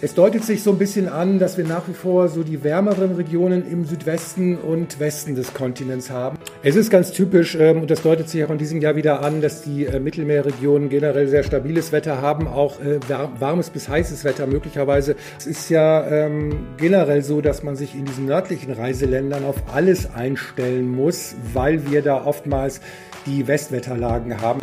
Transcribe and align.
Es 0.00 0.14
deutet 0.14 0.44
sich 0.44 0.62
so 0.62 0.70
ein 0.70 0.78
bisschen 0.78 1.08
an, 1.08 1.40
dass 1.40 1.58
wir 1.58 1.64
nach 1.64 1.88
wie 1.88 1.92
vor 1.92 2.28
so 2.28 2.44
die 2.44 2.62
wärmeren 2.62 3.16
Regionen 3.16 3.68
im 3.68 3.84
Südwesten 3.84 4.56
und 4.56 5.00
Westen 5.00 5.34
des 5.34 5.54
Kontinents 5.54 6.08
haben. 6.08 6.38
Es 6.62 6.76
ist 6.76 6.88
ganz 6.88 7.10
typisch 7.10 7.56
ähm, 7.56 7.80
und 7.80 7.90
das 7.90 8.02
deutet 8.02 8.28
sich 8.28 8.44
auch 8.44 8.50
in 8.50 8.58
diesem 8.58 8.80
Jahr 8.80 8.94
wieder 8.94 9.22
an, 9.22 9.40
dass 9.40 9.62
die 9.62 9.86
äh, 9.86 9.98
Mittelmeerregionen 9.98 10.88
generell 10.88 11.26
sehr 11.26 11.42
stabiles 11.42 11.90
Wetter 11.90 12.22
haben, 12.22 12.46
auch 12.46 12.78
äh, 12.78 13.00
warmes 13.40 13.70
bis 13.70 13.88
heißes 13.88 14.22
Wetter 14.22 14.46
möglicherweise. 14.46 15.16
Es 15.36 15.48
ist 15.48 15.68
ja 15.68 16.06
ähm, 16.06 16.68
generell 16.76 17.24
so, 17.24 17.40
dass 17.40 17.64
man 17.64 17.74
sich 17.74 17.96
in 17.96 18.04
diesen 18.04 18.26
nördlichen 18.26 18.70
Reiseländern 18.70 19.44
auf 19.44 19.56
alles 19.74 20.14
einstellen 20.14 20.88
muss, 20.88 21.34
weil 21.52 21.90
wir 21.90 22.02
da 22.02 22.24
oftmals 22.24 22.80
die 23.26 23.48
Westwetterlagen 23.48 24.40
haben. 24.40 24.60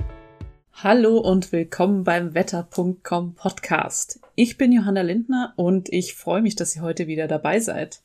Hallo 0.81 1.17
und 1.17 1.51
willkommen 1.51 2.05
beim 2.05 2.33
Wetter.com 2.33 3.35
Podcast. 3.35 4.21
Ich 4.37 4.57
bin 4.57 4.73
Johanna 4.73 5.01
Lindner 5.01 5.53
und 5.55 5.87
ich 5.93 6.13
freue 6.13 6.41
mich, 6.41 6.57
dass 6.57 6.75
ihr 6.75 6.81
heute 6.81 7.07
wieder 7.07 7.25
dabei 7.25 7.61
seid. 7.61 8.01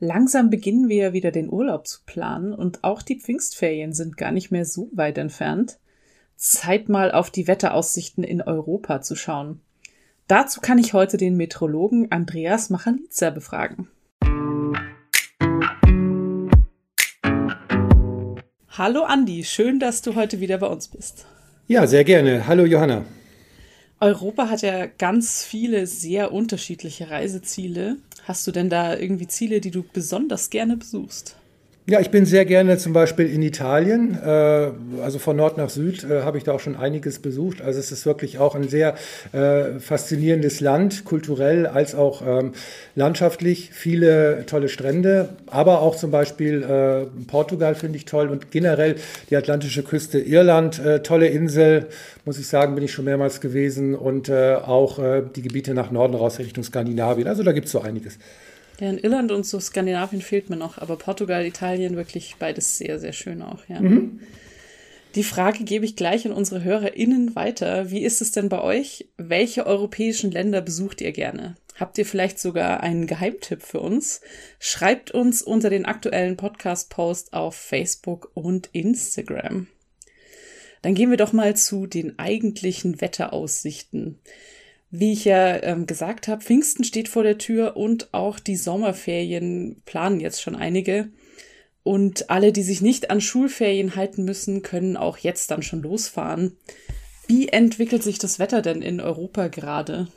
Langsam 0.00 0.50
beginnen 0.50 0.88
wir 0.88 1.12
wieder 1.12 1.30
den 1.30 1.48
Urlaub 1.48 1.86
zu 1.86 2.00
planen 2.04 2.52
und 2.52 2.82
auch 2.82 3.00
die 3.00 3.20
Pfingstferien 3.20 3.92
sind 3.92 4.16
gar 4.16 4.32
nicht 4.32 4.50
mehr 4.50 4.64
so 4.64 4.90
weit 4.92 5.18
entfernt. 5.18 5.78
Zeit 6.34 6.88
mal 6.88 7.12
auf 7.12 7.30
die 7.30 7.46
Wetteraussichten 7.46 8.24
in 8.24 8.42
Europa 8.42 9.02
zu 9.02 9.14
schauen. 9.14 9.60
Dazu 10.26 10.60
kann 10.60 10.78
ich 10.78 10.94
heute 10.94 11.16
den 11.16 11.36
Meteorologen 11.36 12.10
Andreas 12.10 12.68
Machalitzer 12.68 13.30
befragen. 13.30 13.86
Hallo 18.70 19.04
Andi, 19.04 19.44
schön, 19.44 19.78
dass 19.78 20.02
du 20.02 20.16
heute 20.16 20.40
wieder 20.40 20.58
bei 20.58 20.66
uns 20.66 20.88
bist. 20.88 21.24
Ja, 21.68 21.86
sehr 21.86 22.02
gerne. 22.02 22.48
Hallo 22.48 22.64
Johanna. 22.64 23.04
Europa 23.98 24.50
hat 24.50 24.60
ja 24.60 24.86
ganz 24.86 25.42
viele 25.42 25.86
sehr 25.86 26.32
unterschiedliche 26.32 27.08
Reiseziele. 27.08 27.96
Hast 28.24 28.46
du 28.46 28.52
denn 28.52 28.68
da 28.68 28.96
irgendwie 28.96 29.26
Ziele, 29.26 29.60
die 29.60 29.70
du 29.70 29.84
besonders 29.90 30.50
gerne 30.50 30.76
besuchst? 30.76 31.36
Ja, 31.88 32.00
ich 32.00 32.10
bin 32.10 32.26
sehr 32.26 32.44
gerne 32.44 32.78
zum 32.78 32.92
Beispiel 32.92 33.32
in 33.32 33.42
Italien. 33.42 34.18
Äh, 34.20 34.70
also 35.04 35.20
von 35.20 35.36
Nord 35.36 35.56
nach 35.56 35.70
Süd 35.70 36.02
äh, 36.02 36.22
habe 36.22 36.36
ich 36.36 36.42
da 36.42 36.50
auch 36.50 36.58
schon 36.58 36.74
einiges 36.74 37.20
besucht. 37.20 37.62
Also 37.62 37.78
es 37.78 37.92
ist 37.92 38.04
wirklich 38.06 38.40
auch 38.40 38.56
ein 38.56 38.68
sehr 38.68 38.96
äh, 39.30 39.78
faszinierendes 39.78 40.58
Land, 40.58 41.04
kulturell 41.04 41.64
als 41.64 41.94
auch 41.94 42.22
ähm, 42.26 42.54
landschaftlich. 42.96 43.70
Viele 43.72 44.46
tolle 44.46 44.68
Strände, 44.68 45.28
aber 45.46 45.80
auch 45.80 45.94
zum 45.94 46.10
Beispiel 46.10 47.06
Portugal 47.28 47.76
finde 47.76 47.98
ich 47.98 48.04
toll 48.04 48.30
und 48.30 48.50
generell 48.50 48.96
die 49.30 49.36
atlantische 49.36 49.82
Küste 49.82 50.18
Irland, 50.18 50.80
tolle 51.04 51.28
Insel, 51.28 51.86
muss 52.24 52.38
ich 52.38 52.48
sagen, 52.48 52.74
bin 52.74 52.82
ich 52.82 52.92
schon 52.92 53.04
mehrmals 53.04 53.40
gewesen 53.40 53.94
und 53.94 54.30
auch 54.30 54.98
die 55.34 55.42
Gebiete 55.42 55.74
nach 55.74 55.90
Norden 55.90 56.14
raus 56.14 56.38
Richtung 56.38 56.64
Skandinavien. 56.64 57.28
Also 57.28 57.42
da 57.42 57.52
gibt 57.52 57.66
es 57.66 57.72
so 57.72 57.80
einiges. 57.80 58.18
Ja, 58.80 58.90
in 58.90 58.98
Irland 58.98 59.32
und 59.32 59.46
so 59.46 59.58
Skandinavien 59.58 60.20
fehlt 60.20 60.50
mir 60.50 60.56
noch, 60.56 60.78
aber 60.78 60.96
Portugal, 60.96 61.46
Italien 61.46 61.96
wirklich 61.96 62.36
beides 62.38 62.78
sehr, 62.78 62.98
sehr 62.98 63.12
schön 63.12 63.42
auch, 63.42 63.64
ja. 63.68 63.80
Mhm. 63.80 64.20
Die 65.14 65.22
Frage 65.22 65.64
gebe 65.64 65.86
ich 65.86 65.96
gleich 65.96 66.26
an 66.26 66.32
unsere 66.32 66.62
HörerInnen 66.62 67.34
weiter. 67.34 67.90
Wie 67.90 68.02
ist 68.02 68.20
es 68.20 68.32
denn 68.32 68.50
bei 68.50 68.60
euch? 68.60 69.08
Welche 69.16 69.64
europäischen 69.64 70.30
Länder 70.30 70.60
besucht 70.60 71.00
ihr 71.00 71.12
gerne? 71.12 71.56
Habt 71.74 71.96
ihr 71.96 72.04
vielleicht 72.04 72.38
sogar 72.38 72.82
einen 72.82 73.06
Geheimtipp 73.06 73.62
für 73.62 73.80
uns? 73.80 74.20
Schreibt 74.58 75.12
uns 75.12 75.40
unter 75.40 75.70
den 75.70 75.86
aktuellen 75.86 76.36
Podcast-Post 76.36 77.32
auf 77.32 77.54
Facebook 77.54 78.30
und 78.34 78.68
Instagram. 78.72 79.68
Dann 80.82 80.94
gehen 80.94 81.10
wir 81.10 81.16
doch 81.16 81.32
mal 81.32 81.56
zu 81.56 81.86
den 81.86 82.18
eigentlichen 82.18 83.00
Wetteraussichten. 83.00 84.20
Wie 84.98 85.12
ich 85.12 85.26
ja 85.26 85.62
ähm, 85.62 85.86
gesagt 85.86 86.26
habe, 86.26 86.40
Pfingsten 86.40 86.82
steht 86.82 87.08
vor 87.08 87.22
der 87.22 87.36
Tür 87.36 87.76
und 87.76 88.14
auch 88.14 88.40
die 88.40 88.56
Sommerferien 88.56 89.82
planen 89.84 90.20
jetzt 90.20 90.40
schon 90.40 90.56
einige. 90.56 91.10
Und 91.82 92.30
alle, 92.30 92.50
die 92.50 92.62
sich 92.62 92.80
nicht 92.80 93.10
an 93.10 93.20
Schulferien 93.20 93.94
halten 93.94 94.24
müssen, 94.24 94.62
können 94.62 94.96
auch 94.96 95.18
jetzt 95.18 95.50
dann 95.50 95.62
schon 95.62 95.82
losfahren. 95.82 96.56
Wie 97.26 97.48
entwickelt 97.48 98.02
sich 98.02 98.18
das 98.18 98.38
Wetter 98.38 98.62
denn 98.62 98.80
in 98.80 99.02
Europa 99.02 99.48
gerade? 99.48 100.08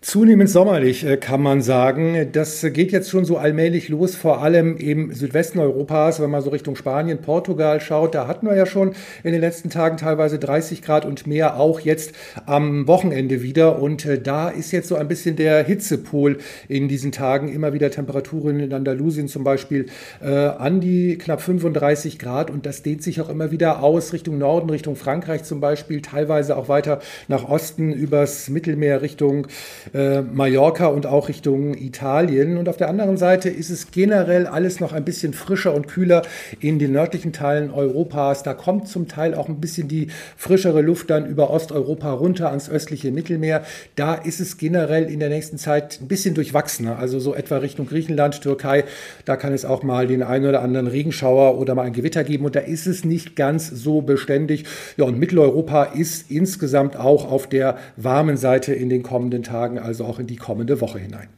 Zunehmend 0.00 0.48
sommerlich 0.48 1.04
äh, 1.04 1.16
kann 1.16 1.42
man 1.42 1.60
sagen. 1.60 2.28
Das 2.30 2.64
geht 2.72 2.92
jetzt 2.92 3.10
schon 3.10 3.24
so 3.24 3.36
allmählich 3.36 3.88
los, 3.88 4.14
vor 4.14 4.40
allem 4.42 4.76
im 4.76 5.12
Südwesten 5.12 5.58
Europas, 5.58 6.20
wenn 6.20 6.30
man 6.30 6.40
so 6.40 6.50
Richtung 6.50 6.76
Spanien, 6.76 7.18
Portugal 7.18 7.80
schaut. 7.80 8.14
Da 8.14 8.28
hatten 8.28 8.46
wir 8.46 8.54
ja 8.54 8.64
schon 8.64 8.94
in 9.24 9.32
den 9.32 9.40
letzten 9.40 9.70
Tagen 9.70 9.96
teilweise 9.96 10.38
30 10.38 10.82
Grad 10.82 11.04
und 11.04 11.26
mehr, 11.26 11.58
auch 11.58 11.80
jetzt 11.80 12.12
am 12.46 12.86
Wochenende 12.86 13.42
wieder. 13.42 13.82
Und 13.82 14.06
äh, 14.06 14.20
da 14.20 14.50
ist 14.50 14.70
jetzt 14.70 14.86
so 14.86 14.94
ein 14.94 15.08
bisschen 15.08 15.34
der 15.34 15.64
Hitzepol 15.64 16.38
in 16.68 16.86
diesen 16.86 17.10
Tagen. 17.10 17.48
Immer 17.48 17.72
wieder 17.72 17.90
Temperaturen 17.90 18.60
in 18.60 18.72
Andalusien 18.72 19.26
zum 19.26 19.42
Beispiel 19.42 19.86
äh, 20.22 20.28
an 20.28 20.80
die 20.80 21.18
knapp 21.18 21.42
35 21.42 22.20
Grad. 22.20 22.52
Und 22.52 22.66
das 22.66 22.84
dehnt 22.84 23.02
sich 23.02 23.20
auch 23.20 23.28
immer 23.28 23.50
wieder 23.50 23.82
aus 23.82 24.12
Richtung 24.12 24.38
Norden, 24.38 24.70
Richtung 24.70 24.94
Frankreich 24.94 25.42
zum 25.42 25.58
Beispiel, 25.58 26.02
teilweise 26.02 26.56
auch 26.56 26.68
weiter 26.68 27.00
nach 27.26 27.48
Osten 27.48 27.92
übers 27.92 28.48
Mittelmeer 28.48 29.02
Richtung 29.02 29.48
äh, 29.94 30.22
Mallorca 30.22 30.86
und 30.86 31.06
auch 31.06 31.28
Richtung 31.28 31.74
Italien. 31.74 32.56
Und 32.58 32.68
auf 32.68 32.76
der 32.76 32.88
anderen 32.88 33.16
Seite 33.16 33.48
ist 33.48 33.70
es 33.70 33.90
generell 33.90 34.46
alles 34.46 34.80
noch 34.80 34.92
ein 34.92 35.04
bisschen 35.04 35.32
frischer 35.32 35.74
und 35.74 35.88
kühler 35.88 36.22
in 36.60 36.78
den 36.78 36.92
nördlichen 36.92 37.32
Teilen 37.32 37.70
Europas. 37.70 38.42
Da 38.42 38.54
kommt 38.54 38.88
zum 38.88 39.08
Teil 39.08 39.34
auch 39.34 39.48
ein 39.48 39.60
bisschen 39.60 39.88
die 39.88 40.08
frischere 40.36 40.82
Luft 40.82 41.10
dann 41.10 41.26
über 41.26 41.50
Osteuropa 41.50 42.12
runter 42.12 42.50
ans 42.50 42.68
östliche 42.68 43.10
Mittelmeer. 43.10 43.62
Da 43.96 44.14
ist 44.14 44.40
es 44.40 44.58
generell 44.58 45.10
in 45.10 45.20
der 45.20 45.28
nächsten 45.28 45.58
Zeit 45.58 46.00
ein 46.00 46.08
bisschen 46.08 46.34
durchwachsener. 46.34 46.98
Also 46.98 47.20
so 47.20 47.34
etwa 47.34 47.58
Richtung 47.58 47.86
Griechenland, 47.86 48.40
Türkei. 48.42 48.84
Da 49.24 49.36
kann 49.36 49.52
es 49.52 49.64
auch 49.64 49.82
mal 49.82 50.06
den 50.06 50.22
einen 50.22 50.46
oder 50.46 50.62
anderen 50.62 50.86
Regenschauer 50.86 51.58
oder 51.58 51.74
mal 51.74 51.82
ein 51.82 51.92
Gewitter 51.92 52.24
geben. 52.24 52.44
Und 52.44 52.56
da 52.56 52.60
ist 52.60 52.86
es 52.86 53.04
nicht 53.04 53.36
ganz 53.36 53.68
so 53.68 54.02
beständig. 54.02 54.64
Ja, 54.96 55.04
und 55.04 55.18
Mitteleuropa 55.18 55.84
ist 55.84 56.30
insgesamt 56.30 56.96
auch 56.96 57.30
auf 57.30 57.46
der 57.46 57.78
warmen 57.96 58.36
Seite 58.36 58.74
in 58.74 58.88
den 58.88 59.02
kommenden 59.02 59.42
Tagen 59.42 59.77
also 59.78 60.04
auch 60.04 60.18
in 60.18 60.26
die 60.26 60.36
kommende 60.36 60.80
Woche 60.80 60.98
hinein. 60.98 61.28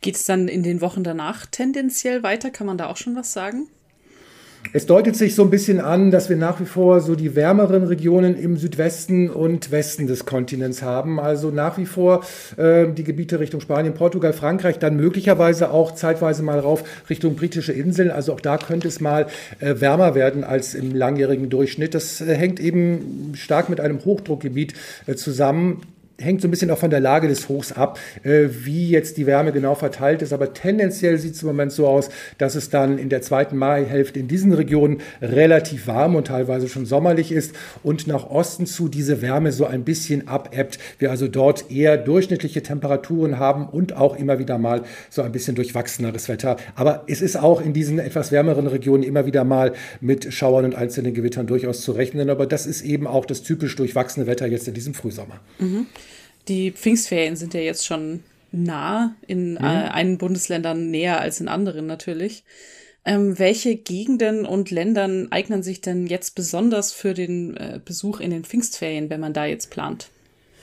Geht 0.00 0.16
es 0.16 0.24
dann 0.24 0.48
in 0.48 0.62
den 0.62 0.80
Wochen 0.80 1.04
danach 1.04 1.46
tendenziell 1.46 2.22
weiter? 2.22 2.50
Kann 2.50 2.66
man 2.66 2.78
da 2.78 2.88
auch 2.88 2.96
schon 2.96 3.16
was 3.16 3.32
sagen? 3.32 3.68
Es 4.72 4.86
deutet 4.86 5.16
sich 5.16 5.34
so 5.34 5.42
ein 5.42 5.50
bisschen 5.50 5.80
an, 5.80 6.10
dass 6.10 6.28
wir 6.28 6.36
nach 6.36 6.60
wie 6.60 6.64
vor 6.64 7.00
so 7.00 7.16
die 7.16 7.34
wärmeren 7.34 7.82
Regionen 7.84 8.38
im 8.38 8.56
Südwesten 8.56 9.28
und 9.28 9.72
Westen 9.72 10.06
des 10.06 10.26
Kontinents 10.26 10.82
haben. 10.82 11.18
Also 11.18 11.50
nach 11.50 11.76
wie 11.76 11.86
vor 11.86 12.24
äh, 12.56 12.86
die 12.86 13.02
Gebiete 13.02 13.40
Richtung 13.40 13.60
Spanien, 13.60 13.94
Portugal, 13.94 14.32
Frankreich, 14.32 14.78
dann 14.78 14.96
möglicherweise 14.96 15.70
auch 15.70 15.94
zeitweise 15.94 16.42
mal 16.42 16.60
rauf 16.60 16.84
Richtung 17.08 17.34
britische 17.34 17.72
Inseln. 17.72 18.10
Also 18.10 18.32
auch 18.32 18.40
da 18.40 18.58
könnte 18.58 18.86
es 18.86 19.00
mal 19.00 19.26
äh, 19.58 19.80
wärmer 19.80 20.14
werden 20.14 20.44
als 20.44 20.74
im 20.74 20.94
langjährigen 20.94 21.50
Durchschnitt. 21.50 21.94
Das 21.94 22.20
äh, 22.20 22.34
hängt 22.36 22.60
eben 22.60 23.32
stark 23.34 23.70
mit 23.70 23.80
einem 23.80 24.04
Hochdruckgebiet 24.04 24.74
äh, 25.06 25.16
zusammen 25.16 25.82
hängt 26.20 26.40
so 26.42 26.48
ein 26.48 26.50
bisschen 26.50 26.70
auch 26.70 26.78
von 26.78 26.90
der 26.90 27.00
Lage 27.00 27.28
des 27.28 27.48
Hochs 27.48 27.72
ab, 27.72 27.98
äh, 28.22 28.48
wie 28.50 28.90
jetzt 28.90 29.16
die 29.16 29.26
Wärme 29.26 29.52
genau 29.52 29.74
verteilt 29.74 30.22
ist. 30.22 30.32
Aber 30.32 30.52
tendenziell 30.52 31.18
sieht 31.18 31.34
es 31.34 31.42
im 31.42 31.48
Moment 31.48 31.72
so 31.72 31.86
aus, 31.86 32.10
dass 32.38 32.54
es 32.54 32.70
dann 32.70 32.98
in 32.98 33.08
der 33.08 33.22
zweiten 33.22 33.56
Maihälfte 33.56 34.20
in 34.20 34.28
diesen 34.28 34.52
Regionen 34.52 35.00
relativ 35.20 35.86
warm 35.86 36.14
und 36.14 36.26
teilweise 36.26 36.68
schon 36.68 36.86
sommerlich 36.86 37.32
ist 37.32 37.54
und 37.82 38.06
nach 38.06 38.28
Osten 38.30 38.66
zu 38.66 38.88
diese 38.88 39.22
Wärme 39.22 39.52
so 39.52 39.66
ein 39.66 39.84
bisschen 39.84 40.28
abebbt. 40.28 40.78
Wir 40.98 41.10
also 41.10 41.28
dort 41.28 41.70
eher 41.70 41.96
durchschnittliche 41.96 42.62
Temperaturen 42.62 43.38
haben 43.38 43.68
und 43.68 43.96
auch 43.96 44.16
immer 44.16 44.38
wieder 44.38 44.58
mal 44.58 44.82
so 45.08 45.22
ein 45.22 45.32
bisschen 45.32 45.54
durchwachseneres 45.54 46.28
Wetter. 46.28 46.56
Aber 46.74 47.04
es 47.06 47.22
ist 47.22 47.36
auch 47.36 47.60
in 47.60 47.72
diesen 47.72 47.98
etwas 47.98 48.32
wärmeren 48.32 48.66
Regionen 48.66 49.02
immer 49.02 49.26
wieder 49.26 49.44
mal 49.44 49.72
mit 50.00 50.32
Schauern 50.32 50.64
und 50.64 50.74
einzelnen 50.74 51.14
Gewittern 51.14 51.46
durchaus 51.46 51.82
zu 51.82 51.92
rechnen. 51.92 52.30
Aber 52.30 52.46
das 52.46 52.66
ist 52.66 52.82
eben 52.82 53.06
auch 53.06 53.24
das 53.24 53.42
typisch 53.42 53.76
durchwachsene 53.76 54.26
Wetter 54.26 54.46
jetzt 54.46 54.68
in 54.68 54.74
diesem 54.74 54.94
Frühsommer. 54.94 55.40
Mhm. 55.58 55.86
Die 56.48 56.72
Pfingstferien 56.72 57.36
sind 57.36 57.54
ja 57.54 57.60
jetzt 57.60 57.86
schon 57.86 58.22
nah, 58.52 59.14
in 59.26 59.52
mhm. 59.52 59.58
äh, 59.58 59.88
einen 59.90 60.18
Bundesländern 60.18 60.90
näher 60.90 61.20
als 61.20 61.40
in 61.40 61.48
anderen 61.48 61.86
natürlich. 61.86 62.44
Ähm, 63.04 63.38
welche 63.38 63.76
Gegenden 63.76 64.44
und 64.44 64.70
Ländern 64.70 65.32
eignen 65.32 65.62
sich 65.62 65.80
denn 65.80 66.06
jetzt 66.06 66.34
besonders 66.34 66.92
für 66.92 67.14
den 67.14 67.56
äh, 67.56 67.80
Besuch 67.82 68.20
in 68.20 68.30
den 68.30 68.44
Pfingstferien, 68.44 69.08
wenn 69.08 69.20
man 69.20 69.32
da 69.32 69.46
jetzt 69.46 69.70
plant? 69.70 70.10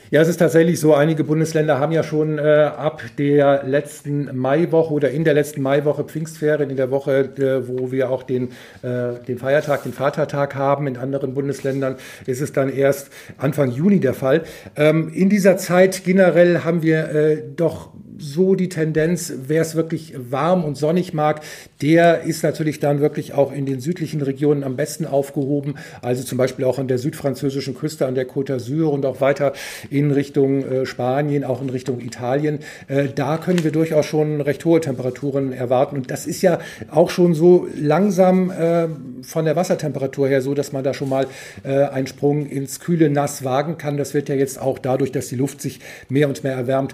Ja, 0.09 0.21
es 0.21 0.29
ist 0.29 0.37
tatsächlich 0.37 0.79
so, 0.79 0.93
einige 0.93 1.25
Bundesländer 1.25 1.79
haben 1.79 1.91
ja 1.91 2.01
schon 2.01 2.37
äh, 2.37 2.41
ab 2.41 3.01
der 3.17 3.63
letzten 3.63 4.37
Maiwoche 4.37 4.93
oder 4.93 5.11
in 5.11 5.25
der 5.25 5.33
letzten 5.33 5.61
Maiwoche 5.61 6.05
Pfingstferien, 6.05 6.69
in 6.69 6.77
der 6.77 6.91
Woche, 6.91 7.29
äh, 7.37 7.67
wo 7.67 7.91
wir 7.91 8.09
auch 8.09 8.23
den, 8.23 8.51
äh, 8.83 9.19
den 9.27 9.37
Feiertag, 9.37 9.83
den 9.83 9.91
Vatertag 9.91 10.55
haben. 10.55 10.87
In 10.87 10.95
anderen 10.95 11.33
Bundesländern 11.33 11.97
ist 12.25 12.39
es 12.39 12.53
dann 12.53 12.69
erst 12.69 13.09
Anfang 13.37 13.69
Juni 13.71 13.99
der 13.99 14.13
Fall. 14.13 14.43
Ähm, 14.77 15.11
in 15.13 15.27
dieser 15.29 15.57
Zeit 15.57 16.05
generell 16.05 16.63
haben 16.63 16.83
wir 16.83 17.09
äh, 17.13 17.43
doch 17.57 17.89
so 18.19 18.55
die 18.55 18.69
Tendenz, 18.69 19.33
wer 19.47 19.61
es 19.61 19.75
wirklich 19.75 20.13
warm 20.17 20.63
und 20.63 20.77
sonnig 20.77 21.13
mag, 21.13 21.41
der 21.81 22.23
ist 22.23 22.43
natürlich 22.43 22.79
dann 22.79 22.99
wirklich 22.99 23.33
auch 23.33 23.51
in 23.51 23.65
den 23.65 23.79
südlichen 23.79 24.21
Regionen 24.21 24.63
am 24.63 24.75
besten 24.75 25.05
aufgehoben. 25.05 25.75
Also 26.01 26.23
zum 26.23 26.37
Beispiel 26.37 26.65
auch 26.65 26.79
an 26.79 26.87
der 26.87 26.97
südfranzösischen 26.97 27.75
Küste, 27.75 28.05
an 28.05 28.15
der 28.15 28.27
Côte 28.27 28.55
d'Azur 28.55 28.85
und 28.89 29.05
auch 29.05 29.21
weiter 29.21 29.53
in 29.89 30.11
Richtung 30.11 30.63
äh, 30.63 30.85
Spanien, 30.85 31.43
auch 31.43 31.61
in 31.61 31.69
Richtung 31.69 31.99
Italien. 32.01 32.59
Äh, 32.87 33.09
da 33.13 33.37
können 33.37 33.63
wir 33.63 33.71
durchaus 33.71 34.05
schon 34.05 34.41
recht 34.41 34.65
hohe 34.65 34.81
Temperaturen 34.81 35.51
erwarten. 35.51 35.97
Und 35.97 36.11
das 36.11 36.27
ist 36.27 36.41
ja 36.41 36.59
auch 36.89 37.09
schon 37.09 37.33
so 37.33 37.67
langsam 37.79 38.51
äh, 38.51 38.87
von 39.21 39.45
der 39.45 39.55
Wassertemperatur 39.55 40.27
her 40.27 40.41
so, 40.41 40.53
dass 40.53 40.71
man 40.71 40.83
da 40.83 40.93
schon 40.93 41.09
mal 41.09 41.27
einen 41.63 42.07
Sprung 42.07 42.45
ins 42.45 42.79
kühle 42.79 43.09
Nass 43.09 43.43
wagen 43.43 43.77
kann. 43.77 43.97
Das 43.97 44.13
wird 44.13 44.29
ja 44.29 44.35
jetzt 44.35 44.59
auch 44.59 44.79
dadurch, 44.79 45.11
dass 45.11 45.27
die 45.27 45.35
Luft 45.35 45.61
sich 45.61 45.79
mehr 46.09 46.27
und 46.27 46.43
mehr 46.43 46.53
erwärmt, 46.53 46.93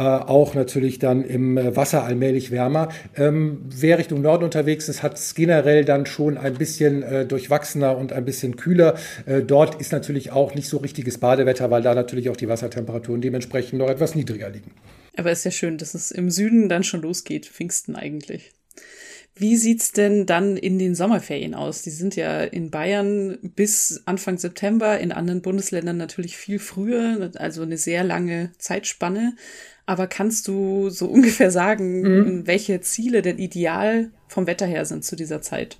auch 0.00 0.54
natürlich 0.54 0.98
dann 0.98 1.24
im 1.24 1.56
äh, 1.56 1.76
Wasser 1.76 2.04
allmählich 2.04 2.50
wärmer. 2.50 2.88
Ähm, 3.16 3.62
wer 3.64 3.98
Richtung 3.98 4.22
Norden 4.22 4.44
unterwegs 4.44 4.88
ist, 4.88 5.02
hat 5.02 5.16
es 5.16 5.34
generell 5.34 5.84
dann 5.84 6.06
schon 6.06 6.36
ein 6.36 6.54
bisschen 6.54 7.02
äh, 7.02 7.26
durchwachsener 7.26 7.96
und 7.96 8.12
ein 8.12 8.24
bisschen 8.24 8.56
kühler. 8.56 8.96
Äh, 9.26 9.42
dort 9.42 9.80
ist 9.80 9.92
natürlich 9.92 10.32
auch 10.32 10.54
nicht 10.54 10.68
so 10.68 10.78
richtiges 10.78 11.18
Badewetter, 11.18 11.70
weil 11.70 11.82
da 11.82 11.94
natürlich 11.94 12.30
auch 12.30 12.36
die 12.36 12.48
Wassertemperaturen 12.48 13.20
dementsprechend 13.20 13.78
noch 13.78 13.88
etwas 13.88 14.14
niedriger 14.14 14.50
liegen. 14.50 14.72
Aber 15.16 15.30
es 15.30 15.38
ist 15.38 15.44
ja 15.44 15.50
schön, 15.52 15.78
dass 15.78 15.94
es 15.94 16.10
im 16.10 16.30
Süden 16.30 16.68
dann 16.68 16.82
schon 16.82 17.02
losgeht, 17.02 17.46
Pfingsten 17.46 17.94
eigentlich. 17.94 18.52
Wie 19.36 19.56
sieht's 19.56 19.90
denn 19.90 20.26
dann 20.26 20.56
in 20.56 20.78
den 20.78 20.94
Sommerferien 20.94 21.54
aus? 21.54 21.82
Die 21.82 21.90
sind 21.90 22.14
ja 22.14 22.42
in 22.42 22.70
Bayern 22.70 23.38
bis 23.42 24.02
Anfang 24.06 24.38
September, 24.38 25.00
in 25.00 25.10
anderen 25.10 25.42
Bundesländern 25.42 25.96
natürlich 25.96 26.36
viel 26.36 26.60
früher, 26.60 27.32
also 27.34 27.62
eine 27.62 27.76
sehr 27.76 28.04
lange 28.04 28.52
Zeitspanne. 28.58 29.34
Aber 29.86 30.06
kannst 30.06 30.48
du 30.48 30.90
so 30.90 31.06
ungefähr 31.10 31.50
sagen, 31.50 32.00
mhm. 32.02 32.46
welche 32.46 32.80
Ziele 32.80 33.22
denn 33.22 33.38
ideal 33.38 34.10
vom 34.28 34.46
Wetter 34.46 34.66
her 34.66 34.84
sind 34.84 35.04
zu 35.04 35.16
dieser 35.16 35.42
Zeit? 35.42 35.78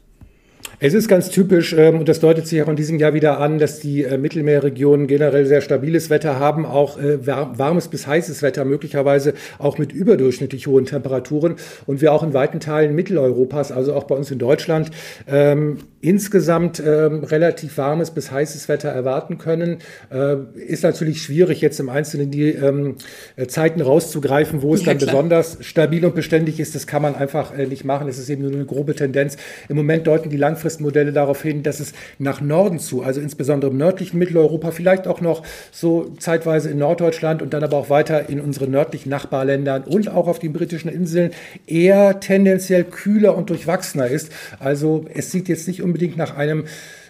Es 0.81 0.93
ist 0.93 1.09
ganz 1.09 1.31
typisch, 1.31 1.73
ähm, 1.73 2.01
und 2.01 2.09
das 2.09 2.21
deutet 2.21 2.47
sich 2.47 2.61
auch 2.63 2.69
in 2.69 2.77
diesem 2.77 2.99
Jahr 2.99 3.15
wieder 3.15 3.39
an, 3.39 3.59
dass 3.59 3.81
die 3.81 4.03
äh, 4.03 4.19
Mittelmeerregionen 4.19 5.07
generell 5.07 5.47
sehr 5.47 5.61
stabiles 5.61 6.11
Wetter 6.11 6.39
haben, 6.39 6.67
auch 6.67 6.99
äh, 6.99 7.27
warmes 7.27 7.89
bis 7.89 8.07
heißes 8.07 8.43
Wetter, 8.43 8.65
möglicherweise 8.65 9.35
auch 9.59 9.79
mit 9.79 9.93
überdurchschnittlich 9.93 10.67
hohen 10.67 10.87
Temperaturen. 10.87 11.57
Und 11.87 12.01
wir 12.01 12.13
auch 12.13 12.23
in 12.23 12.35
weiten 12.35 12.61
Teilen 12.61 12.95
Mitteleuropas, 12.95 13.73
also 13.73 13.95
auch 13.95 14.05
bei 14.05 14.15
uns 14.15 14.31
in 14.31 14.39
Deutschland, 14.39 14.91
ähm, 15.29 15.79
insgesamt 16.05 16.83
ähm, 16.85 17.25
relativ 17.25 17.79
warmes 17.79 18.11
bis 18.11 18.31
heißes 18.31 18.69
Wetter 18.69 18.91
erwarten 18.91 19.39
können. 19.39 19.79
Äh, 20.13 20.37
ist 20.67 20.83
natürlich 20.83 21.23
schwierig, 21.23 21.63
jetzt 21.63 21.81
im 21.81 21.89
Einzelnen 21.89 22.31
die 22.31 22.51
ähm, 22.51 22.97
äh, 23.37 23.47
Zeiten 23.47 23.81
rauszugreifen, 23.81 24.61
wo 24.61 24.75
es 24.75 24.81
ja, 24.81 24.89
dann 24.89 24.99
klar. 24.99 25.11
besonders 25.11 25.57
stabil 25.63 26.05
und 26.05 26.15
beständig 26.15 26.61
ist. 26.61 26.75
Das 26.75 26.87
kann 26.87 27.01
man 27.01 27.15
einfach 27.15 27.57
äh, 27.57 27.67
nicht 27.67 27.85
machen. 27.85 28.07
Es 28.07 28.19
ist 28.19 28.29
eben 28.29 28.43
nur 28.43 28.53
eine 28.53 28.67
grobe 28.67 28.95
Tendenz. 28.95 29.39
Im 29.71 29.77
Moment 29.77 30.07
deuten 30.07 30.29
die 30.29 30.37
Langfristmodelle 30.37 31.13
darauf 31.13 31.41
hin, 31.41 31.63
dass 31.63 31.81
es 31.81 31.95
nach 32.19 32.43
Norden 32.43 32.79
zu, 32.79 33.03
also 33.03 33.23
insbesondere 33.23 33.71
im 33.71 33.79
nördlichen 33.79 34.19
Mitteleuropa, 34.19 34.73
vielleicht 34.73 35.07
auch 35.07 35.23
noch 35.23 35.43
so 35.73 36.13
zeitweise 36.19 36.69
in 36.69 36.79
Norddeutschland 36.79 37.41
und 37.41 37.55
dann 37.55 37.65
aber 37.65 37.79
auch 37.79 37.89
weiter 37.89 38.29
in 38.29 38.43
unseren 38.43 38.71
nördlichen 38.71 39.09
Nachbarländern 39.09 39.85
und 39.85 40.11
auch 40.11 40.29
auf 40.29 40.39
den 40.39 40.53
britischen 40.53 40.91
Inseln 40.91 41.31
eher 41.67 42.21
tendenziell 42.21 42.85
kühler 42.85 43.35
und 43.39 43.49
durchwachsener 43.49 44.09
ist. 44.09 44.31
Also 44.59 45.07
es 45.15 45.31
sieht 45.31 45.49
jetzt 45.49 45.67
nicht 45.67 45.83
um 45.83 45.94
unbedingt 45.95 46.17
nach 46.17 46.37
einem 46.37 46.65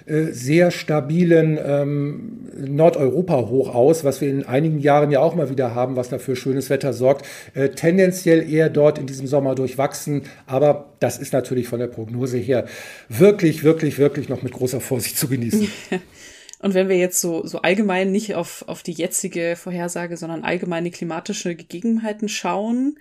äh, 0.04 0.24
sehr 0.32 0.70
stabilen 0.70 1.58
ähm, 1.64 2.50
Nordeuropa-Hoch 2.54 3.74
aus, 3.74 4.04
was 4.04 4.20
wir 4.20 4.28
in 4.28 4.44
einigen 4.44 4.78
Jahren 4.78 5.10
ja 5.10 5.20
auch 5.20 5.34
mal 5.34 5.48
wieder 5.48 5.74
haben, 5.74 5.96
was 5.96 6.10
dafür 6.10 6.36
schönes 6.36 6.68
Wetter 6.68 6.92
sorgt. 6.92 7.24
Äh, 7.54 7.70
tendenziell 7.70 8.46
eher 8.46 8.68
dort 8.68 8.98
in 8.98 9.06
diesem 9.06 9.26
Sommer 9.26 9.54
durchwachsen, 9.54 10.24
aber 10.46 10.92
das 11.00 11.16
ist 11.16 11.32
natürlich 11.32 11.66
von 11.66 11.80
der 11.80 11.86
Prognose 11.86 12.36
her 12.36 12.66
wirklich, 13.08 13.64
wirklich, 13.64 13.98
wirklich 13.98 14.28
noch 14.28 14.42
mit 14.42 14.52
großer 14.52 14.82
Vorsicht 14.82 15.16
zu 15.16 15.28
genießen. 15.28 15.66
Und 16.58 16.74
wenn 16.74 16.90
wir 16.90 16.98
jetzt 16.98 17.22
so, 17.22 17.46
so 17.46 17.62
allgemein 17.62 18.12
nicht 18.12 18.34
auf, 18.34 18.64
auf 18.68 18.82
die 18.82 18.92
jetzige 18.92 19.56
Vorhersage, 19.56 20.18
sondern 20.18 20.44
allgemeine 20.44 20.90
klimatische 20.90 21.54
Gegebenheiten 21.54 22.28
schauen, 22.28 22.96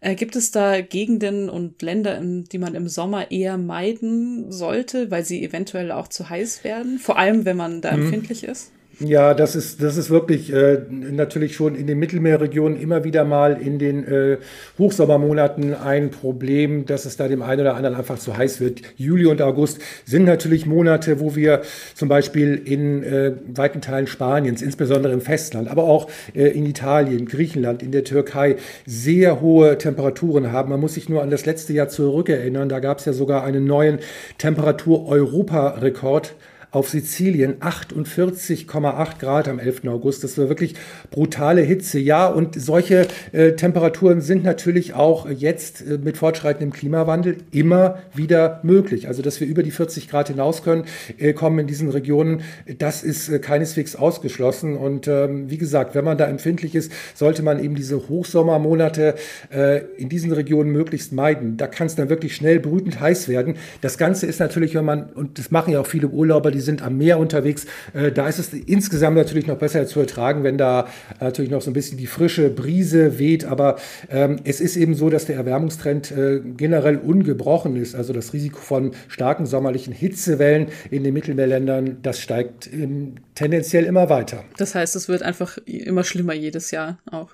äh, 0.00 0.14
gibt 0.14 0.36
es 0.36 0.50
da 0.50 0.80
Gegenden 0.80 1.48
und 1.48 1.82
Länder, 1.82 2.20
die 2.22 2.58
man 2.58 2.74
im 2.74 2.88
Sommer 2.88 3.30
eher 3.30 3.58
meiden 3.58 4.50
sollte, 4.52 5.10
weil 5.10 5.24
sie 5.24 5.44
eventuell 5.44 5.92
auch 5.92 6.08
zu 6.08 6.28
heiß 6.28 6.64
werden? 6.64 6.98
Vor 6.98 7.18
allem, 7.18 7.44
wenn 7.44 7.56
man 7.56 7.80
da 7.80 7.92
mhm. 7.92 8.04
empfindlich 8.04 8.44
ist? 8.44 8.72
Ja, 9.00 9.32
das 9.32 9.54
ist, 9.54 9.80
das 9.80 9.96
ist 9.96 10.10
wirklich 10.10 10.52
äh, 10.52 10.80
natürlich 10.90 11.54
schon 11.54 11.76
in 11.76 11.86
den 11.86 12.00
Mittelmeerregionen 12.00 12.80
immer 12.80 13.04
wieder 13.04 13.24
mal 13.24 13.56
in 13.60 13.78
den 13.78 14.04
äh, 14.04 14.38
Hochsommermonaten 14.76 15.72
ein 15.72 16.10
Problem, 16.10 16.84
dass 16.84 17.04
es 17.04 17.16
da 17.16 17.28
dem 17.28 17.40
einen 17.40 17.60
oder 17.60 17.76
anderen 17.76 17.94
einfach 17.94 18.18
zu 18.18 18.36
heiß 18.36 18.60
wird. 18.60 18.82
Juli 18.96 19.26
und 19.26 19.40
August 19.40 19.78
sind 20.04 20.24
natürlich 20.24 20.66
Monate, 20.66 21.20
wo 21.20 21.36
wir 21.36 21.62
zum 21.94 22.08
Beispiel 22.08 22.60
in 22.64 23.04
äh, 23.04 23.34
weiten 23.46 23.80
Teilen 23.82 24.08
Spaniens, 24.08 24.62
insbesondere 24.62 25.12
im 25.12 25.20
Festland, 25.20 25.68
aber 25.68 25.84
auch 25.84 26.10
äh, 26.34 26.48
in 26.48 26.66
Italien, 26.66 27.26
Griechenland, 27.26 27.84
in 27.84 27.92
der 27.92 28.02
Türkei 28.02 28.56
sehr 28.84 29.40
hohe 29.40 29.78
Temperaturen 29.78 30.50
haben. 30.50 30.70
Man 30.70 30.80
muss 30.80 30.94
sich 30.94 31.08
nur 31.08 31.22
an 31.22 31.30
das 31.30 31.46
letzte 31.46 31.72
Jahr 31.72 31.88
zurückerinnern. 31.88 32.68
Da 32.68 32.80
gab 32.80 32.98
es 32.98 33.04
ja 33.04 33.12
sogar 33.12 33.44
einen 33.44 33.64
neuen 33.64 34.00
Temperatur-Europarekord 34.38 36.34
auf 36.70 36.88
Sizilien 36.90 37.60
48,8 37.60 39.18
Grad 39.18 39.48
am 39.48 39.58
11. 39.58 39.86
August. 39.88 40.22
Das 40.22 40.36
war 40.36 40.48
wirklich 40.48 40.74
brutale 41.10 41.62
Hitze. 41.62 41.98
Ja, 41.98 42.26
und 42.26 42.60
solche 42.60 43.06
äh, 43.32 43.52
Temperaturen 43.52 44.20
sind 44.20 44.44
natürlich 44.44 44.94
auch 44.94 45.28
jetzt 45.28 45.80
äh, 45.80 45.98
mit 45.98 46.18
fortschreitendem 46.18 46.72
Klimawandel 46.72 47.38
immer 47.52 47.98
wieder 48.14 48.60
möglich. 48.62 49.08
Also, 49.08 49.22
dass 49.22 49.40
wir 49.40 49.46
über 49.46 49.62
die 49.62 49.70
40 49.70 50.08
Grad 50.08 50.28
hinaus 50.28 50.62
können, 50.62 50.84
äh, 51.18 51.32
kommen 51.32 51.58
in 51.58 51.66
diesen 51.66 51.88
Regionen, 51.88 52.42
das 52.78 53.02
ist 53.02 53.28
äh, 53.28 53.38
keineswegs 53.38 53.96
ausgeschlossen. 53.96 54.76
Und 54.76 55.08
ähm, 55.08 55.50
wie 55.50 55.58
gesagt, 55.58 55.94
wenn 55.94 56.04
man 56.04 56.18
da 56.18 56.26
empfindlich 56.26 56.74
ist, 56.74 56.92
sollte 57.14 57.42
man 57.42 57.62
eben 57.62 57.74
diese 57.74 58.08
Hochsommermonate 58.08 59.14
äh, 59.50 59.80
in 59.96 60.08
diesen 60.08 60.32
Regionen 60.32 60.70
möglichst 60.70 61.12
meiden. 61.12 61.56
Da 61.56 61.66
kann 61.66 61.86
es 61.86 61.94
dann 61.94 62.10
wirklich 62.10 62.36
schnell 62.36 62.60
brütend 62.60 63.00
heiß 63.00 63.28
werden. 63.28 63.56
Das 63.80 63.96
Ganze 63.96 64.26
ist 64.26 64.38
natürlich, 64.40 64.74
wenn 64.74 64.84
man, 64.84 65.04
und 65.14 65.38
das 65.38 65.50
machen 65.50 65.72
ja 65.72 65.80
auch 65.80 65.86
viele 65.86 66.08
Urlauber, 66.08 66.50
die 66.58 66.64
sind 66.64 66.82
am 66.82 66.98
Meer 66.98 67.18
unterwegs. 67.18 67.66
Äh, 67.94 68.10
da 68.10 68.28
ist 68.28 68.38
es 68.38 68.52
insgesamt 68.52 69.16
natürlich 69.16 69.46
noch 69.46 69.58
besser 69.58 69.86
zu 69.86 70.00
ertragen, 70.00 70.42
wenn 70.42 70.58
da 70.58 70.88
natürlich 71.20 71.50
noch 71.50 71.62
so 71.62 71.70
ein 71.70 71.74
bisschen 71.74 71.98
die 71.98 72.06
frische 72.06 72.50
Brise 72.50 73.18
weht. 73.18 73.44
Aber 73.44 73.76
ähm, 74.10 74.40
es 74.44 74.60
ist 74.60 74.76
eben 74.76 74.94
so, 74.94 75.08
dass 75.08 75.26
der 75.26 75.36
Erwärmungstrend 75.36 76.10
äh, 76.10 76.40
generell 76.56 76.96
ungebrochen 76.98 77.76
ist. 77.76 77.94
Also 77.94 78.12
das 78.12 78.32
Risiko 78.32 78.58
von 78.58 78.92
starken 79.06 79.46
sommerlichen 79.46 79.92
Hitzewellen 79.92 80.66
in 80.90 81.04
den 81.04 81.14
Mittelmeerländern, 81.14 81.98
das 82.02 82.18
steigt 82.18 82.72
ähm, 82.72 83.14
tendenziell 83.36 83.84
immer 83.84 84.10
weiter. 84.10 84.42
Das 84.56 84.74
heißt, 84.74 84.96
es 84.96 85.08
wird 85.08 85.22
einfach 85.22 85.58
immer 85.64 86.02
schlimmer 86.02 86.34
jedes 86.34 86.72
Jahr 86.72 86.98
auch. 87.10 87.30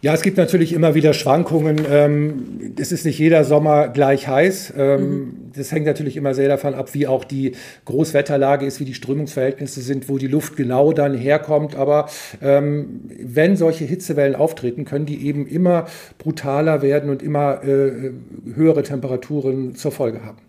Ja, 0.00 0.14
es 0.14 0.22
gibt 0.22 0.36
natürlich 0.36 0.72
immer 0.72 0.94
wieder 0.94 1.12
Schwankungen. 1.12 1.84
Ähm, 1.90 2.72
es 2.78 2.92
ist 2.92 3.04
nicht 3.04 3.18
jeder 3.18 3.42
Sommer 3.42 3.88
gleich 3.88 4.28
heiß. 4.28 4.74
Ähm, 4.76 5.00
mhm. 5.00 5.34
Das 5.56 5.72
hängt 5.72 5.86
natürlich 5.86 6.16
immer 6.16 6.34
sehr 6.34 6.48
davon 6.48 6.74
ab, 6.74 6.94
wie 6.94 7.08
auch 7.08 7.24
die 7.24 7.52
Großwetterlage 7.84 8.64
ist, 8.64 8.78
wie 8.78 8.84
die 8.84 8.94
Strömungsverhältnisse 8.94 9.80
sind, 9.80 10.08
wo 10.08 10.18
die 10.18 10.28
Luft 10.28 10.56
genau 10.56 10.92
dann 10.92 11.14
herkommt. 11.14 11.74
Aber 11.74 12.08
ähm, 12.40 13.00
wenn 13.20 13.56
solche 13.56 13.86
Hitzewellen 13.86 14.36
auftreten, 14.36 14.84
können 14.84 15.06
die 15.06 15.26
eben 15.26 15.48
immer 15.48 15.86
brutaler 16.18 16.80
werden 16.80 17.10
und 17.10 17.20
immer 17.20 17.64
äh, 17.64 18.12
höhere 18.54 18.84
Temperaturen 18.84 19.74
zur 19.74 19.90
Folge 19.90 20.24
haben 20.24 20.47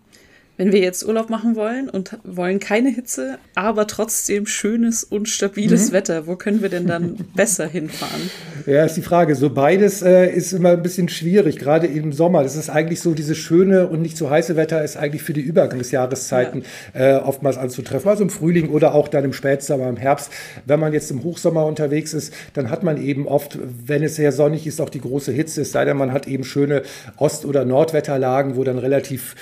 wenn 0.60 0.72
wir 0.72 0.80
jetzt 0.80 1.08
Urlaub 1.08 1.30
machen 1.30 1.56
wollen 1.56 1.88
und 1.88 2.18
wollen 2.22 2.60
keine 2.60 2.90
Hitze, 2.90 3.38
aber 3.54 3.86
trotzdem 3.86 4.44
schönes 4.44 5.04
und 5.04 5.26
stabiles 5.26 5.88
mhm. 5.88 5.94
Wetter, 5.94 6.26
wo 6.26 6.36
können 6.36 6.60
wir 6.60 6.68
denn 6.68 6.86
dann 6.86 7.16
besser 7.34 7.66
hinfahren? 7.66 8.28
Ja, 8.66 8.84
ist 8.84 8.98
die 8.98 9.00
Frage. 9.00 9.36
So 9.36 9.48
beides 9.48 10.02
äh, 10.02 10.26
ist 10.30 10.52
immer 10.52 10.72
ein 10.72 10.82
bisschen 10.82 11.08
schwierig, 11.08 11.58
gerade 11.58 11.86
im 11.86 12.12
Sommer. 12.12 12.42
Das 12.42 12.56
ist 12.56 12.68
eigentlich 12.68 13.00
so, 13.00 13.14
dieses 13.14 13.38
schöne 13.38 13.88
und 13.88 14.02
nicht 14.02 14.18
so 14.18 14.28
heiße 14.28 14.54
Wetter 14.54 14.84
ist 14.84 14.98
eigentlich 14.98 15.22
für 15.22 15.32
die 15.32 15.40
Übergangsjahreszeiten 15.40 16.64
ja. 16.92 17.16
äh, 17.16 17.22
oftmals 17.22 17.56
anzutreffen. 17.56 18.10
Also 18.10 18.22
im 18.22 18.28
Frühling 18.28 18.68
oder 18.68 18.94
auch 18.94 19.08
dann 19.08 19.24
im 19.24 19.32
Spätsommer, 19.32 19.88
im 19.88 19.96
Herbst. 19.96 20.30
Wenn 20.66 20.78
man 20.78 20.92
jetzt 20.92 21.10
im 21.10 21.24
Hochsommer 21.24 21.64
unterwegs 21.64 22.12
ist, 22.12 22.34
dann 22.52 22.68
hat 22.68 22.82
man 22.82 23.02
eben 23.02 23.26
oft, 23.26 23.58
wenn 23.86 24.02
es 24.02 24.16
sehr 24.16 24.30
sonnig 24.30 24.66
ist, 24.66 24.78
auch 24.82 24.90
die 24.90 25.00
große 25.00 25.32
Hitze. 25.32 25.62
Es 25.62 25.72
sei 25.72 25.86
denn, 25.86 25.96
man 25.96 26.12
hat 26.12 26.28
eben 26.28 26.44
schöne 26.44 26.82
Ost- 27.16 27.46
oder 27.46 27.64
Nordwetterlagen, 27.64 28.56
wo 28.56 28.64
dann 28.64 28.76
relativ, 28.76 29.36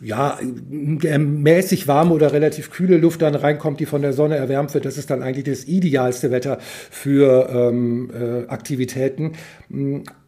ja, 0.00 0.36
mäßig 0.68 1.88
warme 1.88 2.12
oder 2.12 2.32
relativ 2.32 2.70
kühle 2.70 2.96
Luft 2.96 3.22
dann 3.22 3.34
reinkommt, 3.34 3.80
die 3.80 3.86
von 3.86 4.02
der 4.02 4.12
Sonne 4.12 4.36
erwärmt 4.36 4.74
wird. 4.74 4.84
Das 4.84 4.98
ist 4.98 5.10
dann 5.10 5.22
eigentlich 5.22 5.44
das 5.44 5.66
idealste 5.66 6.30
Wetter 6.30 6.58
für 6.90 7.48
ähm, 7.50 8.10
äh, 8.10 8.48
Aktivitäten. 8.48 9.32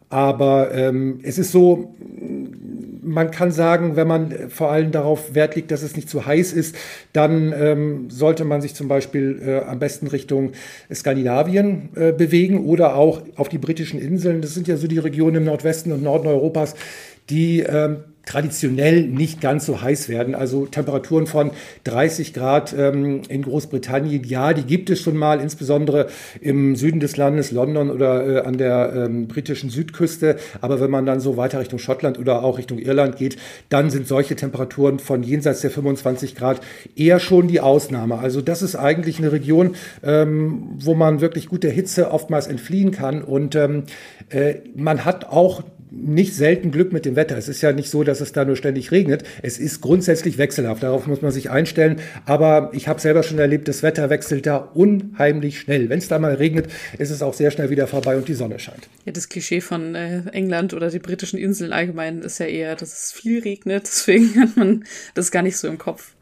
Aber 0.09 0.73
ähm, 0.73 1.19
es 1.23 1.37
ist 1.37 1.51
so, 1.51 1.93
man 3.01 3.29
kann 3.29 3.51
sagen, 3.51 3.97
wenn 3.97 4.07
man 4.07 4.33
vor 4.49 4.71
allem 4.71 4.91
darauf 4.91 5.35
Wert 5.35 5.55
legt, 5.55 5.69
dass 5.69 5.81
es 5.81 5.97
nicht 5.97 6.09
zu 6.09 6.25
heiß 6.25 6.53
ist, 6.53 6.75
dann 7.11 7.53
ähm, 7.53 8.09
sollte 8.09 8.45
man 8.45 8.61
sich 8.61 8.73
zum 8.73 8.87
Beispiel 8.87 9.41
äh, 9.45 9.69
am 9.69 9.79
besten 9.79 10.07
Richtung 10.07 10.53
Skandinavien 10.93 11.89
äh, 11.95 12.13
bewegen 12.13 12.65
oder 12.65 12.95
auch 12.95 13.21
auf 13.35 13.49
die 13.49 13.57
britischen 13.57 13.99
Inseln. 13.99 14.41
Das 14.41 14.53
sind 14.53 14.69
ja 14.69 14.77
so 14.77 14.87
die 14.87 14.99
Regionen 14.99 15.37
im 15.37 15.43
Nordwesten 15.43 15.91
und 15.91 16.03
Norden 16.03 16.27
Europas, 16.27 16.75
die 17.29 17.59
ähm, 17.59 17.97
traditionell 18.27 19.03
nicht 19.03 19.41
ganz 19.41 19.65
so 19.65 19.81
heiß 19.81 20.09
werden. 20.09 20.35
Also 20.35 20.65
Temperaturen 20.65 21.27
von 21.27 21.51
30 21.85 22.33
Grad 22.33 22.75
ähm, 22.77 23.21
in 23.29 23.41
Großbritannien, 23.41 24.23
ja, 24.25 24.53
die 24.53 24.63
gibt 24.63 24.89
es 24.89 24.99
schon 25.01 25.17
mal, 25.17 25.39
insbesondere 25.39 26.07
im 26.41 26.75
Süden 26.75 26.99
des 26.99 27.17
Landes, 27.17 27.51
London 27.51 27.89
oder 27.89 28.27
äh, 28.27 28.39
an 28.41 28.57
der 28.57 28.93
ähm, 28.95 29.27
britischen 29.27 29.69
Südküste. 29.69 30.35
Aber 30.61 30.79
wenn 30.81 30.91
man 30.91 31.05
dann 31.05 31.19
so 31.19 31.37
weiter 31.37 31.59
Richtung 31.59 31.79
Schottland 31.79 32.19
oder 32.19 32.43
auch 32.43 32.57
Richtung 32.57 32.79
Irland 32.79 33.17
geht, 33.17 33.37
dann 33.69 33.89
sind 33.89 34.07
solche 34.07 34.35
Temperaturen 34.35 34.99
von 34.99 35.23
jenseits 35.23 35.61
der 35.61 35.71
25 35.71 36.35
Grad 36.35 36.59
eher 36.95 37.19
schon 37.19 37.47
die 37.47 37.61
Ausnahme. 37.61 38.19
Also 38.19 38.41
das 38.41 38.61
ist 38.61 38.75
eigentlich 38.75 39.19
eine 39.19 39.31
Region, 39.31 39.75
ähm, 40.03 40.75
wo 40.79 40.93
man 40.95 41.21
wirklich 41.21 41.47
gut 41.47 41.63
der 41.63 41.71
Hitze 41.71 42.11
oftmals 42.11 42.47
entfliehen 42.47 42.91
kann. 42.91 43.23
Und 43.23 43.55
ähm, 43.55 43.83
äh, 44.29 44.55
man 44.75 45.05
hat 45.05 45.25
auch 45.25 45.63
nicht 45.89 46.35
selten 46.35 46.71
Glück 46.71 46.91
mit 46.91 47.05
dem 47.05 47.15
Wetter. 47.15 47.37
Es 47.37 47.47
ist 47.47 47.61
ja 47.61 47.71
nicht 47.71 47.89
so, 47.89 48.03
dass 48.03 48.21
es 48.21 48.31
da 48.31 48.45
nur 48.45 48.55
ständig 48.55 48.91
regnet. 48.91 49.23
Es 49.41 49.57
ist 49.57 49.81
grundsätzlich 49.81 50.37
wechselhaft. 50.37 50.83
Darauf 50.83 51.07
muss 51.07 51.21
man 51.21 51.31
sich 51.31 51.49
einstellen. 51.49 52.01
Aber 52.25 52.71
ich 52.73 52.87
habe 52.87 52.99
selber 52.99 53.23
schon 53.23 53.39
erlebt, 53.39 53.67
das 53.67 53.83
Wetter 53.83 54.09
wechselt 54.09 54.45
da 54.45 54.57
unheimlich 54.57 55.59
schnell. 55.59 55.89
Wenn 55.89 55.99
es 55.99 56.07
da 56.07 56.19
mal 56.19 56.33
regnet, 56.33 56.67
ist 56.97 57.11
es 57.11 57.21
auch 57.21 57.33
sehr 57.33 57.51
schnell 57.51 57.69
wieder 57.69 57.87
vorbei 57.87 58.17
und 58.17 58.27
die 58.27 58.33
Sonne 58.33 58.59
scheint. 58.59 58.89
Ja, 59.05 59.11
das 59.11 59.29
Klischee 59.29 59.61
von 59.61 59.95
äh, 59.95 60.23
England 60.31 60.73
oder 60.73 60.89
die 60.89 60.99
britischen 60.99 61.39
Inseln 61.39 61.71
allgemein 61.71 62.21
ist 62.21 62.39
ja 62.39 62.47
eher, 62.47 62.75
dass 62.75 62.93
es 62.93 63.11
viel 63.11 63.41
regnet. 63.41 63.83
Deswegen 63.87 64.39
hat 64.41 64.57
man 64.57 64.83
das 65.13 65.31
gar 65.31 65.41
nicht 65.41 65.57
so 65.57 65.67
im 65.67 65.77
Kopf. 65.77 66.13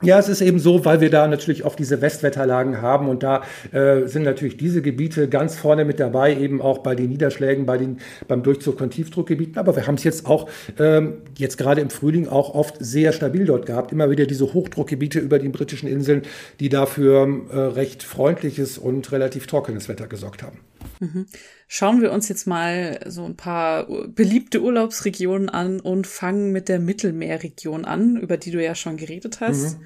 Ja, 0.00 0.16
es 0.20 0.28
ist 0.28 0.42
eben 0.42 0.60
so, 0.60 0.84
weil 0.84 1.00
wir 1.00 1.10
da 1.10 1.26
natürlich 1.26 1.64
oft 1.64 1.76
diese 1.76 2.00
Westwetterlagen 2.00 2.80
haben 2.80 3.08
und 3.08 3.24
da 3.24 3.42
äh, 3.72 4.06
sind 4.06 4.22
natürlich 4.22 4.56
diese 4.56 4.80
Gebiete 4.80 5.28
ganz 5.28 5.56
vorne 5.56 5.84
mit 5.84 5.98
dabei, 5.98 6.36
eben 6.36 6.62
auch 6.62 6.78
bei 6.78 6.94
den 6.94 7.08
Niederschlägen, 7.08 7.66
bei 7.66 7.78
den, 7.78 7.98
beim 8.28 8.44
Durchzug 8.44 8.78
von 8.78 8.90
Tiefdruckgebieten. 8.90 9.58
Aber 9.58 9.74
wir 9.74 9.88
haben 9.88 9.96
es 9.96 10.04
jetzt 10.04 10.26
auch, 10.26 10.48
ähm, 10.78 11.14
jetzt 11.36 11.58
gerade 11.58 11.80
im 11.80 11.90
Frühling, 11.90 12.28
auch 12.28 12.54
oft 12.54 12.76
sehr 12.78 13.12
stabil 13.12 13.44
dort 13.44 13.66
gehabt. 13.66 13.90
Immer 13.90 14.08
wieder 14.08 14.26
diese 14.26 14.52
Hochdruckgebiete 14.54 15.18
über 15.18 15.40
den 15.40 15.50
britischen 15.50 15.88
Inseln, 15.88 16.22
die 16.60 16.68
dafür 16.68 17.28
äh, 17.50 17.58
recht 17.58 18.04
freundliches 18.04 18.78
und 18.78 19.10
relativ 19.10 19.48
trockenes 19.48 19.88
Wetter 19.88 20.06
gesorgt 20.06 20.44
haben. 20.44 20.58
Mhm. 21.00 21.26
Schauen 21.66 22.02
wir 22.02 22.12
uns 22.12 22.28
jetzt 22.28 22.46
mal 22.46 23.00
so 23.06 23.24
ein 23.24 23.36
paar 23.36 23.86
beliebte 24.08 24.62
Urlaubsregionen 24.62 25.48
an 25.48 25.80
und 25.80 26.06
fangen 26.06 26.52
mit 26.52 26.68
der 26.68 26.80
Mittelmeerregion 26.80 27.84
an, 27.84 28.16
über 28.16 28.36
die 28.36 28.50
du 28.50 28.62
ja 28.62 28.74
schon 28.74 28.96
geredet 28.96 29.40
hast. 29.40 29.78
Mhm. 29.78 29.84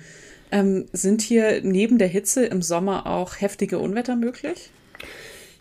Ähm, 0.51 0.87
sind 0.93 1.23
hier 1.23 1.63
neben 1.63 1.99
der 1.99 2.09
Hitze 2.09 2.45
im 2.45 2.63
Sommer 2.63 3.07
auch 3.07 3.41
heftige 3.41 3.79
Unwetter 3.79 4.17
möglich? 4.17 4.71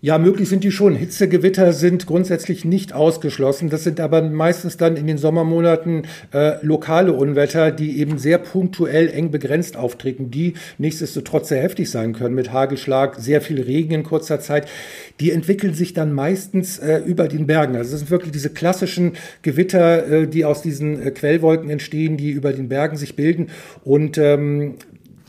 Ja, 0.03 0.17
möglich 0.17 0.49
sind 0.49 0.63
die 0.63 0.71
schon. 0.71 0.95
Hitzegewitter 0.95 1.73
sind 1.73 2.07
grundsätzlich 2.07 2.65
nicht 2.65 2.91
ausgeschlossen. 2.91 3.69
Das 3.69 3.83
sind 3.83 3.99
aber 3.99 4.23
meistens 4.23 4.75
dann 4.75 4.97
in 4.97 5.05
den 5.05 5.19
Sommermonaten 5.19 6.07
äh, 6.33 6.53
lokale 6.65 7.13
Unwetter, 7.13 7.69
die 7.69 7.99
eben 7.99 8.17
sehr 8.17 8.39
punktuell 8.39 9.09
eng 9.09 9.29
begrenzt 9.29 9.77
auftreten, 9.77 10.31
die 10.31 10.55
nichtsdestotrotz 10.79 11.49
sehr 11.49 11.61
heftig 11.61 11.91
sein 11.91 12.13
können 12.13 12.33
mit 12.33 12.51
Hagelschlag, 12.51 13.17
sehr 13.19 13.41
viel 13.41 13.61
Regen 13.61 13.93
in 13.93 14.01
kurzer 14.01 14.39
Zeit. 14.39 14.67
Die 15.19 15.29
entwickeln 15.29 15.75
sich 15.75 15.93
dann 15.93 16.13
meistens 16.13 16.79
äh, 16.79 16.97
über 17.05 17.27
den 17.27 17.45
Bergen. 17.45 17.75
Also 17.75 17.91
das 17.91 17.99
sind 17.99 18.09
wirklich 18.09 18.31
diese 18.31 18.49
klassischen 18.49 19.13
Gewitter, 19.43 20.07
äh, 20.07 20.27
die 20.27 20.45
aus 20.45 20.63
diesen 20.63 20.99
äh, 20.99 21.11
Quellwolken 21.11 21.69
entstehen, 21.69 22.17
die 22.17 22.31
über 22.31 22.53
den 22.53 22.69
Bergen 22.69 22.97
sich 22.97 23.15
bilden 23.15 23.51
und 23.83 24.17
ähm, 24.17 24.77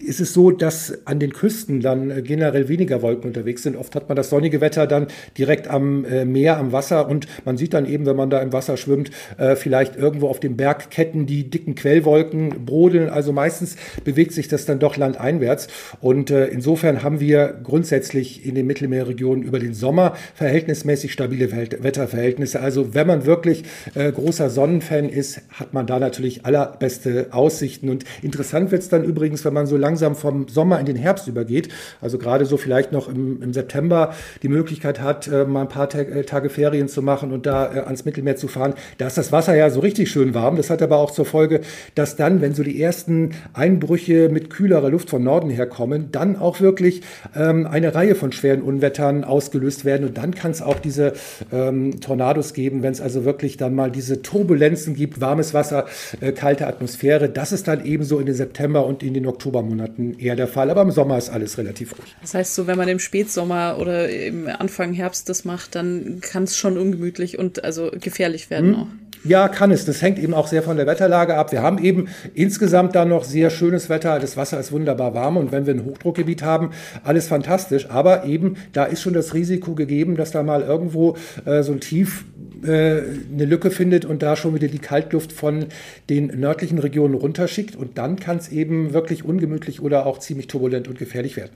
ist 0.05 0.21
es 0.21 0.33
so, 0.35 0.51
dass 0.51 1.07
an 1.07 1.21
den 1.21 1.33
Küsten 1.33 1.81
dann 1.81 2.11
äh, 2.11 2.23
generell 2.23 2.69
weniger 2.69 3.03
Wolken 3.03 3.29
unterwegs 3.29 3.63
sind. 3.63 3.77
Oft 3.77 3.95
hat 3.95 4.09
man 4.09 4.17
das 4.17 4.31
sonnige 4.31 4.61
Wetter 4.61 4.87
dann 4.87 5.07
direkt 5.39 5.69
am 5.69 6.05
äh, 6.05 6.25
Meer, 6.25 6.59
am 6.59 6.73
Wasser 6.73 7.09
und 7.09 7.27
man 7.45 7.57
sieht 7.57 7.75
dann 7.75 7.87
eben, 7.87 8.07
wenn 8.07 8.17
man 8.17 8.31
da 8.31 8.41
im 8.41 8.53
Wasser 8.53 8.77
schwimmt, 8.77 9.11
äh, 9.39 9.57
vielleicht 9.57 9.97
irgendwo 9.97 10.29
auf 10.29 10.41
den 10.41 10.57
Bergketten 10.57 11.27
die 11.27 11.49
dicken 11.49 11.75
Quellwolken 11.75 12.65
brodeln. 12.65 13.09
Also 13.09 13.33
meistens 13.33 13.77
bewegt 14.05 14.33
sich 14.33 14.49
das 14.49 14.65
dann 14.67 14.79
doch 14.79 14.97
landeinwärts. 14.97 15.69
Und 16.01 16.31
insofern 16.31 17.03
haben 17.03 17.21
wir 17.21 17.61
grundsätzlich 17.63 18.47
in 18.47 18.55
den 18.55 18.67
Mittelmeerregionen 18.67 19.43
über 19.43 19.59
den 19.59 19.75
Sommer 19.75 20.17
verhältnismäßig 20.35 21.13
stabile 21.13 21.53
Wetterverhältnisse. 21.53 22.61
Also 22.61 22.95
wenn 22.95 23.07
man 23.07 23.27
wirklich 23.27 23.65
großer 23.95 24.51
Sonnenfan 24.51 25.09
ist, 25.09 25.43
hat 25.51 25.73
man 25.73 25.87
da 25.87 25.99
natürlich 25.99 26.45
allerbeste 26.45 27.29
Aussichten. 27.31 27.89
Und 27.89 28.05
interessant 28.23 28.71
wird 28.71 28.83
es 28.83 28.89
dann 28.89 29.05
übrigens, 29.05 29.45
wenn 29.45 29.55
man 29.55 29.67
so 29.67 29.77
lange 29.77 29.92
langsam 29.93 30.15
vom 30.17 30.49
Sommer 30.49 30.81
in 30.81 30.87
den 30.87 30.97
Herbst 30.97 31.29
übergeht, 31.29 31.69
also 32.01 32.17
gerade 32.17 32.47
so 32.47 32.57
vielleicht 32.57 32.93
noch 32.93 33.09
im, 33.09 33.43
im 33.43 33.53
September 33.53 34.15
die 34.43 34.49
Möglichkeit 34.49 35.03
hat, 35.03 35.29
äh, 35.29 35.45
mal 35.45 35.63
ein 35.63 35.69
paar 35.69 35.91
Tag, 35.91 36.09
äh, 36.09 36.23
Tage 36.23 36.49
Ferien 36.49 36.89
zu 36.89 37.03
machen 37.03 37.31
und 37.31 37.45
da 37.45 37.75
äh, 37.75 37.81
ans 37.81 38.07
Mittelmeer 38.07 38.37
zu 38.37 38.49
fahren, 38.49 38.73
da 38.97 39.07
ist 39.07 39.19
das 39.19 39.33
Wasser 39.33 39.55
ja 39.55 39.69
so 39.69 39.81
richtig 39.81 40.11
schön 40.11 40.33
warm. 40.33 40.57
Das 40.57 40.71
hat 40.71 40.81
aber 40.81 40.97
auch 40.97 41.11
zur 41.11 41.27
Folge, 41.27 41.61
dass 41.95 42.17
dann, 42.17 42.41
wenn 42.41 42.55
so 42.55 42.63
die 42.63 42.81
ersten 42.81 43.33
Einbrüche 43.53 44.31
mit 44.31 44.49
kühlerer 44.49 44.89
Luft 44.89 45.11
von 45.11 45.23
Norden 45.23 45.51
her 45.51 45.67
kommen, 45.67 46.09
dann 46.11 46.37
auch 46.37 46.63
wirklich 46.63 47.03
ähm, 47.37 47.67
eine 47.67 47.95
Reihe 47.95 48.15
von 48.15 48.33
schweren 48.33 48.63
Unwettern 48.63 49.25
ausgelöst 49.25 49.85
werden 49.85 50.09
und 50.09 50.17
dann 50.17 50.35
kann 50.35 50.53
es 50.53 50.63
auch 50.63 50.79
diese 50.79 51.13
ähm, 51.53 52.01
Tornados 52.01 52.55
geben, 52.55 52.83
wenn 52.83 52.93
es 52.93 53.03
also 53.03 53.27
wirklich 53.27 53.59
dann 53.59 53.75
mal 53.75 53.91
diese 53.91 54.23
Turbulenzen 54.23 54.95
gibt, 54.95 55.21
warmes 55.21 55.53
Wasser, 55.53 55.85
äh, 56.23 56.33
kalte 56.33 56.67
Atmosphäre. 56.67 57.29
Das 57.29 57.53
ist 57.53 57.69
dann 57.69 57.85
ebenso 57.85 58.19
in 58.21 58.25
den 58.25 58.35
September 58.35 58.87
und 58.87 59.03
in 59.03 59.13
den 59.13 59.27
Oktobermonaten 59.27 59.82
Monaten 59.83 60.19
eher 60.19 60.37
der 60.37 60.49
Fall, 60.49 60.71
aber 60.71 60.83
im 60.83 60.91
Sommer 60.91 61.19
ist 61.19 61.31
alles 61.31 61.59
relativ 61.59 61.99
ruhig. 61.99 62.15
Das 62.21 62.35
heißt, 62.35 62.55
so 62.55 62.67
wenn 62.67 62.79
man 62.79 62.89
im 62.89 62.99
Spätsommer 62.99 63.77
oder 63.79 64.09
im 64.09 64.49
Anfang 64.49 64.93
Herbst 64.93 65.29
das 65.29 65.45
macht, 65.45 65.75
dann 65.75 66.21
kann 66.21 66.45
es 66.45 66.57
schon 66.57 66.79
ungemütlich 66.79 67.39
und 67.39 67.65
also 67.65 67.91
gefährlich 67.93 68.51
werden 68.51 68.71
mhm. 68.71 68.77
auch. 68.77 68.87
Ja, 69.25 69.47
kann 69.47 69.71
es. 69.71 69.85
Das 69.85 70.03
hängt 70.03 70.19
eben 70.19 70.35
auch 70.35 70.49
sehr 70.49 70.65
von 70.65 70.77
der 70.77 70.87
Wetterlage 70.89 71.37
ab. 71.37 71.53
Wir 71.53 71.63
haben 71.63 71.79
eben 71.79 72.09
insgesamt 72.35 72.97
da 72.97 73.05
noch 73.05 73.23
sehr 73.23 73.51
schönes 73.51 73.89
Wetter. 73.89 74.19
Das 74.19 74.37
Wasser 74.37 74.59
ist 74.59 74.73
wunderbar 74.73 75.15
warm 75.15 75.37
und 75.37 75.53
wenn 75.53 75.65
wir 75.65 75.75
ein 75.75 75.85
Hochdruckgebiet 75.85 76.43
haben, 76.43 76.71
alles 77.05 77.29
fantastisch. 77.29 77.89
Aber 77.89 78.25
eben, 78.25 78.57
da 78.73 78.85
ist 78.85 79.01
schon 79.01 79.13
das 79.13 79.33
Risiko 79.33 79.75
gegeben, 79.75 80.17
dass 80.17 80.33
da 80.33 80.43
mal 80.43 80.63
irgendwo 80.63 81.17
äh, 81.45 81.63
so 81.63 81.71
ein 81.71 81.79
Tief 81.79 82.25
äh, 82.65 83.03
eine 83.33 83.45
Lücke 83.45 83.71
findet 83.71 84.05
und 84.05 84.25
da 84.25 84.35
schon 84.35 84.57
wieder 84.57 84.67
die 84.67 84.81
Kaltluft 84.81 85.31
von 85.31 85.67
den 86.11 86.27
nördlichen 86.27 86.79
Regionen 86.79 87.15
runterschickt. 87.15 87.77
Und 87.77 87.99
dann 87.99 88.17
kann 88.17 88.39
es 88.39 88.49
eben 88.49 88.93
wirklich 88.93 89.25
ungemütlich 89.25 89.81
oder 89.81 90.05
auch 90.05 90.19
ziemlich 90.19 90.49
turbulent 90.49 90.89
und 90.89 90.99
gefährlich 90.99 91.37
werden. 91.37 91.53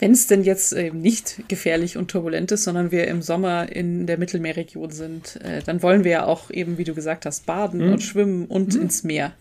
Wenn 0.00 0.12
es 0.12 0.26
denn 0.26 0.42
jetzt 0.42 0.72
äh, 0.72 0.90
nicht 0.90 1.48
gefährlich 1.48 1.96
und 1.96 2.10
turbulent 2.10 2.50
ist, 2.52 2.64
sondern 2.64 2.90
wir 2.90 3.06
im 3.06 3.22
Sommer 3.22 3.70
in 3.70 4.06
der 4.06 4.18
Mittelmeerregion 4.18 4.90
sind, 4.90 5.40
äh, 5.42 5.62
dann 5.64 5.82
wollen 5.82 6.04
wir 6.04 6.10
ja 6.10 6.26
auch 6.26 6.50
eben, 6.50 6.78
wie 6.78 6.84
du 6.84 6.94
gesagt 6.94 7.26
hast, 7.26 7.46
baden 7.46 7.86
mhm. 7.86 7.92
und 7.92 8.02
schwimmen 8.02 8.46
und 8.46 8.74
mhm. 8.74 8.82
ins 8.82 9.04
Meer. 9.04 9.32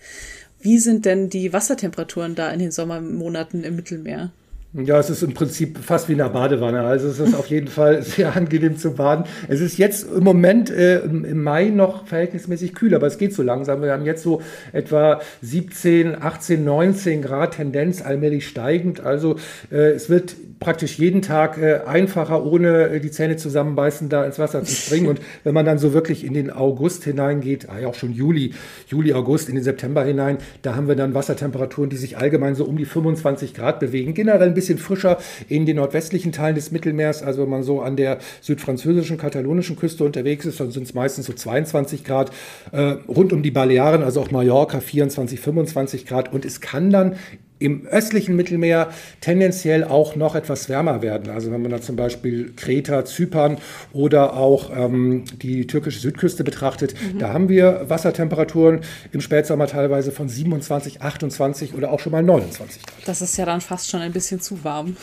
Wie 0.62 0.78
sind 0.78 1.06
denn 1.06 1.30
die 1.30 1.52
Wassertemperaturen 1.52 2.36
da 2.36 2.50
in 2.52 2.60
den 2.60 2.72
Sommermonaten 2.72 3.64
im 3.64 3.76
Mittelmeer? 3.76 4.32
Ja, 4.76 4.98
es 4.98 5.12
ist 5.12 5.22
im 5.22 5.36
Prinzip 5.36 5.78
fast 5.78 6.10
wie 6.10 6.14
in 6.14 6.22
einer 6.22 6.32
Badewanne. 6.32 6.82
Also 6.82 7.08
es 7.08 7.20
ist 7.20 7.36
auf 7.36 7.46
jeden 7.46 7.68
Fall 7.68 8.02
sehr 8.02 8.36
angenehm 8.36 8.76
zu 8.76 8.94
baden. 8.94 9.26
Es 9.48 9.62
ist 9.62 9.78
jetzt 9.78 10.12
im 10.12 10.24
Moment 10.24 10.72
äh, 10.72 11.02
im 11.02 11.44
Mai 11.44 11.66
noch 11.66 12.08
verhältnismäßig 12.08 12.74
kühl, 12.74 12.96
aber 12.96 13.06
es 13.06 13.20
geht 13.20 13.36
so 13.36 13.44
langsam. 13.44 13.84
Wir 13.84 13.92
haben 13.92 14.06
jetzt 14.06 14.24
so 14.24 14.42
etwa 14.72 15.22
17, 15.44 16.20
18, 16.20 16.64
19 16.64 17.22
Grad 17.22 17.56
Tendenz 17.56 18.02
allmählich 18.02 18.48
steigend. 18.48 19.00
Also 19.02 19.36
äh, 19.72 19.92
es 19.92 20.10
wird 20.10 20.36
praktisch 20.64 20.98
jeden 20.98 21.22
Tag 21.22 21.58
äh, 21.58 21.82
einfacher, 21.86 22.44
ohne 22.44 22.88
äh, 22.88 23.00
die 23.00 23.12
Zähne 23.12 23.36
zusammenbeißen, 23.36 24.10
da 24.10 24.26
ins 24.26 24.40
Wasser 24.40 24.64
zu 24.64 24.74
springen. 24.74 25.08
Und 25.08 25.20
wenn 25.44 25.54
man 25.54 25.66
dann 25.66 25.78
so 25.78 25.94
wirklich 25.94 26.26
in 26.26 26.34
den 26.34 26.50
August 26.50 27.04
hineingeht, 27.04 27.70
ah 27.70 27.80
ja 27.80 27.88
auch 27.88 27.96
schon 27.96 28.14
Juli, 28.14 28.54
Juli, 28.88 29.14
August, 29.14 29.50
in 29.50 29.56
den 29.56 29.64
September 29.64 30.04
hinein, 30.04 30.38
da 30.62 30.76
haben 30.76 30.88
wir 30.88 30.96
dann 30.96 31.14
Wassertemperaturen, 31.14 31.90
die 31.90 31.98
sich 31.98 32.18
allgemein 32.18 32.56
so 32.56 32.66
um 32.66 32.78
die 32.78 32.86
25 32.86 33.54
Grad 33.54 33.80
bewegen. 33.80 34.14
Generell 34.14 34.48
ein 34.48 34.54
bisschen 34.54 34.63
bisschen 34.64 34.78
frischer 34.78 35.18
in 35.50 35.66
den 35.66 35.76
nordwestlichen 35.76 36.32
Teilen 36.32 36.56
des 36.56 36.72
Mittelmeers. 36.72 37.22
Also 37.22 37.44
wenn 37.44 37.50
man 37.50 37.64
so 37.64 37.82
an 37.82 37.96
der 37.98 38.20
südfranzösischen, 38.42 39.18
katalonischen 39.18 39.76
Küste 39.76 40.04
unterwegs 40.04 40.46
ist, 40.46 40.60
dann 40.60 40.72
sind 40.72 40.84
es 40.84 40.94
meistens 40.94 41.26
so 41.26 41.34
22 41.34 42.04
Grad. 42.04 42.32
Äh, 42.72 42.96
rund 43.08 43.34
um 43.34 43.44
die 43.44 43.52
Balearen, 43.52 44.04
also 44.04 44.22
auch 44.22 44.32
Mallorca, 44.32 44.80
24, 44.80 45.40
25 45.40 46.06
Grad. 46.06 46.34
Und 46.34 46.46
es 46.46 46.62
kann 46.62 46.90
dann 46.90 47.16
im 47.64 47.86
östlichen 47.88 48.36
Mittelmeer 48.36 48.90
tendenziell 49.22 49.84
auch 49.84 50.16
noch 50.16 50.36
etwas 50.36 50.68
wärmer 50.68 51.02
werden. 51.02 51.32
Also 51.32 51.52
wenn 51.52 51.62
man 51.62 51.72
da 51.72 51.82
zum 51.82 51.96
Beispiel 51.96 52.54
Kreta, 52.56 53.06
Zypern 53.06 53.58
oder 53.94 54.36
auch 54.36 54.70
ähm, 54.76 55.24
die 55.42 55.66
türkische 55.66 56.00
Südküste 56.00 56.44
betrachtet, 56.44 56.94
mhm. 56.94 57.20
da 57.20 57.30
haben 57.30 57.48
wir 57.48 57.86
Wassertemperaturen 57.88 58.82
im 59.12 59.22
Spätsommer 59.22 59.68
teilweise 59.68 60.12
von 60.12 60.28
27, 60.28 61.02
28 61.02 61.74
oder 61.74 61.92
auch 61.92 62.00
schon 62.00 62.12
mal 62.12 62.22
29 62.22 62.86
Grad. 62.86 62.96
Das 63.06 63.22
ist 63.22 63.38
ja 63.38 63.46
dann 63.46 63.62
fast 63.62 63.90
schon 63.90 64.02
ein 64.02 64.12
bisschen 64.12 64.42
zu 64.42 64.64
warm. 64.64 64.98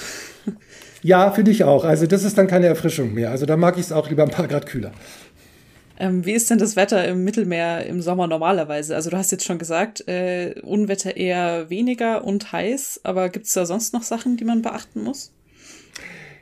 Ja, 1.03 1.31
finde 1.31 1.51
ich 1.51 1.65
auch. 1.65 1.85
Also 1.85 2.07
das 2.07 2.25
ist 2.25 2.37
dann 2.37 2.47
keine 2.47 2.67
Erfrischung 2.67 3.15
mehr. 3.15 3.31
Also 3.31 3.47
da 3.47 3.57
mag 3.57 3.77
ich 3.77 3.87
es 3.87 3.93
auch 3.93 4.11
lieber 4.11 4.23
ein 4.23 4.31
paar 4.31 4.49
Grad 4.49 4.67
kühler. 4.67 4.93
Ähm, 6.01 6.25
wie 6.25 6.33
ist 6.33 6.49
denn 6.49 6.57
das 6.57 6.77
Wetter 6.77 7.07
im 7.07 7.25
Mittelmeer 7.25 7.85
im 7.85 8.01
Sommer 8.01 8.27
normalerweise? 8.27 8.97
Also 8.97 9.11
du 9.11 9.19
hast 9.19 9.33
jetzt 9.33 9.45
schon 9.45 9.59
gesagt, 9.59 10.09
äh, 10.09 10.55
Unwetter 10.63 11.15
eher 11.15 11.69
weniger 11.69 12.25
und 12.25 12.53
heiß, 12.53 13.03
aber 13.05 13.29
gibt 13.29 13.47
es 13.47 13.53
da 13.53 13.67
sonst 13.67 13.93
noch 13.93 14.03
Sachen, 14.03 14.39
die 14.39 14.45
man 14.45 14.63
beachten 14.63 15.03
muss? 15.03 15.31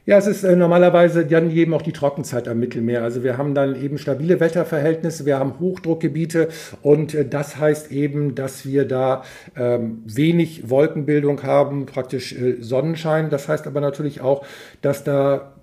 Ja, 0.06 0.16
es 0.16 0.28
ist 0.28 0.44
äh, 0.44 0.54
normalerweise 0.54 1.26
dann 1.26 1.50
eben 1.50 1.74
auch 1.74 1.82
die 1.82 1.92
Trockenzeit 1.92 2.46
am 2.46 2.60
Mittelmeer. 2.60 3.02
Also 3.02 3.24
wir 3.24 3.36
haben 3.36 3.52
dann 3.54 3.74
eben 3.74 3.98
stabile 3.98 4.38
Wetterverhältnisse, 4.38 5.26
wir 5.26 5.40
haben 5.40 5.58
Hochdruckgebiete 5.58 6.48
und 6.80 7.12
äh, 7.14 7.28
das 7.28 7.58
heißt 7.58 7.90
eben, 7.90 8.36
dass 8.36 8.64
wir 8.64 8.86
da 8.86 9.24
ähm, 9.56 10.04
wenig 10.06 10.70
Wolkenbildung 10.70 11.42
haben, 11.42 11.84
praktisch 11.84 12.32
äh, 12.32 12.62
Sonnenschein. 12.62 13.28
Das 13.28 13.48
heißt 13.48 13.66
aber 13.66 13.80
natürlich 13.80 14.20
auch, 14.20 14.46
dass 14.82 15.02
da 15.02 15.57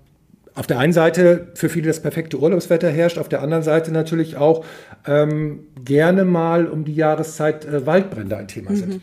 auf 0.56 0.66
der 0.66 0.78
einen 0.78 0.94
Seite 0.94 1.48
für 1.54 1.68
viele 1.68 1.88
das 1.88 2.00
perfekte 2.00 2.38
Urlaubswetter 2.38 2.90
herrscht, 2.90 3.18
auf 3.18 3.28
der 3.28 3.42
anderen 3.42 3.62
Seite 3.62 3.92
natürlich 3.92 4.36
auch 4.36 4.64
ähm, 5.06 5.66
gerne 5.84 6.24
mal 6.24 6.66
um 6.66 6.84
die 6.84 6.94
Jahreszeit 6.94 7.64
äh, 7.66 7.86
Waldbrände 7.86 8.36
ein 8.36 8.48
Thema 8.48 8.74
sind. 8.74 8.94
Mhm. 8.94 9.02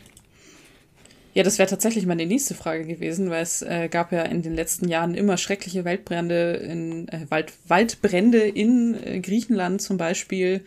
Ja, 1.32 1.42
das 1.42 1.58
wäre 1.58 1.68
tatsächlich 1.68 2.06
meine 2.06 2.26
nächste 2.26 2.54
Frage 2.54 2.84
gewesen, 2.84 3.30
weil 3.30 3.42
es 3.42 3.62
äh, 3.62 3.88
gab 3.88 4.12
ja 4.12 4.22
in 4.22 4.42
den 4.42 4.54
letzten 4.54 4.88
Jahren 4.88 5.14
immer 5.14 5.36
schreckliche 5.36 5.84
Waldbrände 5.84 6.52
in 6.54 7.08
äh, 7.08 7.26
Wald, 7.28 7.52
Waldbrände 7.66 8.38
in 8.38 8.96
äh, 9.02 9.20
Griechenland 9.20 9.80
zum 9.80 9.96
Beispiel, 9.96 10.60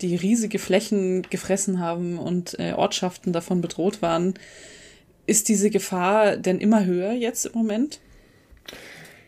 die 0.00 0.14
riesige 0.14 0.58
Flächen 0.58 1.22
gefressen 1.22 1.80
haben 1.80 2.18
und 2.18 2.58
äh, 2.58 2.72
Ortschaften 2.72 3.32
davon 3.32 3.60
bedroht 3.60 4.02
waren. 4.02 4.34
Ist 5.26 5.48
diese 5.48 5.70
Gefahr 5.70 6.36
denn 6.36 6.58
immer 6.58 6.84
höher 6.84 7.12
jetzt 7.12 7.46
im 7.46 7.52
Moment? 7.54 8.00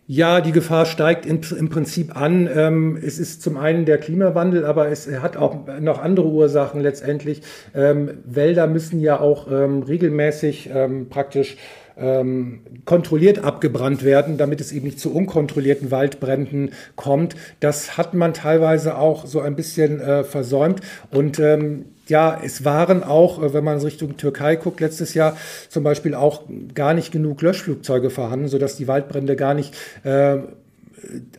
Ja, 0.07 0.43
die 0.43 0.53
Gefahr 0.53 0.85
steigt 0.85 1.25
im, 1.25 1.41
im 1.59 1.71
Prinzip 1.71 2.15
an. 2.15 2.47
Ähm, 2.55 2.99
es 3.03 3.19
ist 3.19 3.41
zum 3.41 3.57
einen 3.57 3.87
der 3.87 3.97
Klimawandel, 3.97 4.67
aber 4.67 4.91
es 4.91 5.11
hat 5.11 5.39
auch 5.39 5.67
noch 5.81 5.99
andere 5.99 6.27
Ursachen 6.27 6.83
letztendlich. 6.83 7.41
Ähm, 7.75 8.19
Wälder 8.27 8.67
müssen 8.67 9.01
ja 9.01 9.19
auch 9.19 9.51
ähm, 9.51 9.83
regelmäßig 9.83 10.69
ähm, 10.75 11.09
praktisch 11.09 11.57
ähm, 11.97 12.61
kontrolliert 12.85 13.45
abgebrannt 13.45 14.05
werden, 14.05 14.37
damit 14.37 14.61
es 14.61 14.73
eben 14.73 14.87
nicht 14.87 15.01
zu 15.01 15.15
unkontrollierten 15.15 15.91
Waldbränden 15.91 16.71
kommt. 16.97 17.37
Das 17.61 17.97
hat 17.97 18.15
man 18.15 18.35
teilweise 18.35 18.97
auch 18.97 19.27
so 19.27 19.41
ein 19.41 19.57
bisschen 19.57 20.01
äh, 20.01 20.25
versäumt. 20.25 20.81
Und 21.11 21.39
ähm, 21.39 21.87
ja, 22.07 22.39
es 22.43 22.65
waren 22.65 23.03
auch, 23.03 23.43
äh, 23.43 23.55
wenn 23.55 23.65
man 23.65 23.79
Richtung 23.79 24.17
Türkei 24.17 24.57
guckt, 24.57 24.81
letztes 24.81 25.15
Jahr 25.15 25.37
zum 25.69 25.85
Beispiel 25.85 26.15
auch 26.15 26.43
gar 26.75 26.95
nicht 26.95 27.13
genug 27.13 27.43
Löschflugzeuge 27.43 28.11
vorhanden, 28.11 28.49
sodass 28.49 28.77
die 28.77 28.89
Waldbrände 28.89 29.37
gar 29.37 29.55
nicht 29.55 29.75
äh, 30.05 30.39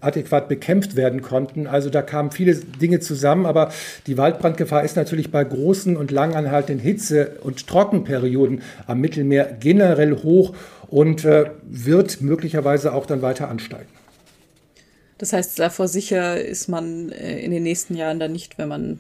adäquat 0.01 0.48
bekämpft 0.50 0.95
werden 0.95 1.22
konnten. 1.22 1.67
Also 1.67 1.89
da 1.89 2.01
kamen 2.01 2.31
viele 2.31 2.55
Dinge 2.55 3.00
zusammen, 3.00 3.45
aber 3.45 3.72
die 4.07 4.17
Waldbrandgefahr 4.17 4.84
ist 4.84 4.95
natürlich 4.95 5.31
bei 5.31 5.43
großen 5.43 5.98
und 5.98 6.12
langanhaltenden 6.12 6.84
Hitze- 6.84 7.38
und 7.41 7.67
Trockenperioden 7.67 8.62
am 8.88 9.00
Mittelmeer 9.00 9.57
generell 9.60 10.17
hoch 10.24 10.55
und 10.88 11.25
äh, 11.25 11.51
wird 11.63 12.22
möglicherweise 12.22 12.93
auch 12.93 13.05
dann 13.05 13.22
weiter 13.22 13.50
ansteigen. 13.50 13.89
Das 15.17 15.34
heißt, 15.34 15.60
davor 15.60 15.88
sicher 15.88 16.39
ist 16.41 16.67
man 16.67 17.10
äh, 17.12 17.39
in 17.39 17.51
den 17.51 17.63
nächsten 17.63 17.95
Jahren 17.95 18.19
dann 18.19 18.31
nicht, 18.31 18.57
wenn 18.57 18.67
man 18.67 19.00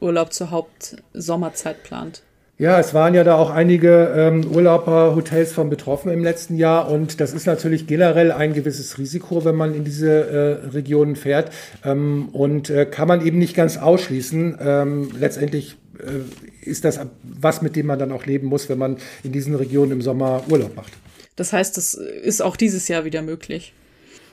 Urlaub 0.00 0.32
zur 0.32 0.50
Hauptsommerzeit 0.50 1.82
plant. 1.82 2.22
Ja, 2.56 2.78
es 2.78 2.94
waren 2.94 3.14
ja 3.14 3.24
da 3.24 3.34
auch 3.34 3.50
einige 3.50 4.12
ähm, 4.16 4.46
Urlauberhotels 4.46 5.52
von 5.52 5.70
betroffen 5.70 6.12
im 6.12 6.22
letzten 6.22 6.56
Jahr 6.56 6.88
und 6.88 7.20
das 7.20 7.32
ist 7.32 7.46
natürlich 7.46 7.88
generell 7.88 8.30
ein 8.30 8.52
gewisses 8.52 8.96
Risiko, 8.96 9.44
wenn 9.44 9.56
man 9.56 9.74
in 9.74 9.82
diese 9.84 10.62
äh, 10.64 10.68
Regionen 10.68 11.16
fährt 11.16 11.50
ähm, 11.84 12.28
und 12.30 12.70
äh, 12.70 12.86
kann 12.86 13.08
man 13.08 13.26
eben 13.26 13.38
nicht 13.38 13.56
ganz 13.56 13.76
ausschließen. 13.76 14.58
Ähm, 14.60 15.10
letztendlich 15.18 15.76
äh, 15.98 16.68
ist 16.68 16.84
das 16.84 17.00
was, 17.24 17.60
mit 17.60 17.74
dem 17.74 17.86
man 17.86 17.98
dann 17.98 18.12
auch 18.12 18.24
leben 18.24 18.46
muss, 18.46 18.68
wenn 18.68 18.78
man 18.78 18.98
in 19.24 19.32
diesen 19.32 19.56
Regionen 19.56 19.90
im 19.90 20.02
Sommer 20.02 20.44
Urlaub 20.48 20.76
macht. 20.76 20.92
Das 21.34 21.52
heißt, 21.52 21.76
das 21.76 21.94
ist 21.94 22.40
auch 22.40 22.56
dieses 22.56 22.86
Jahr 22.86 23.04
wieder 23.04 23.22
möglich. 23.22 23.72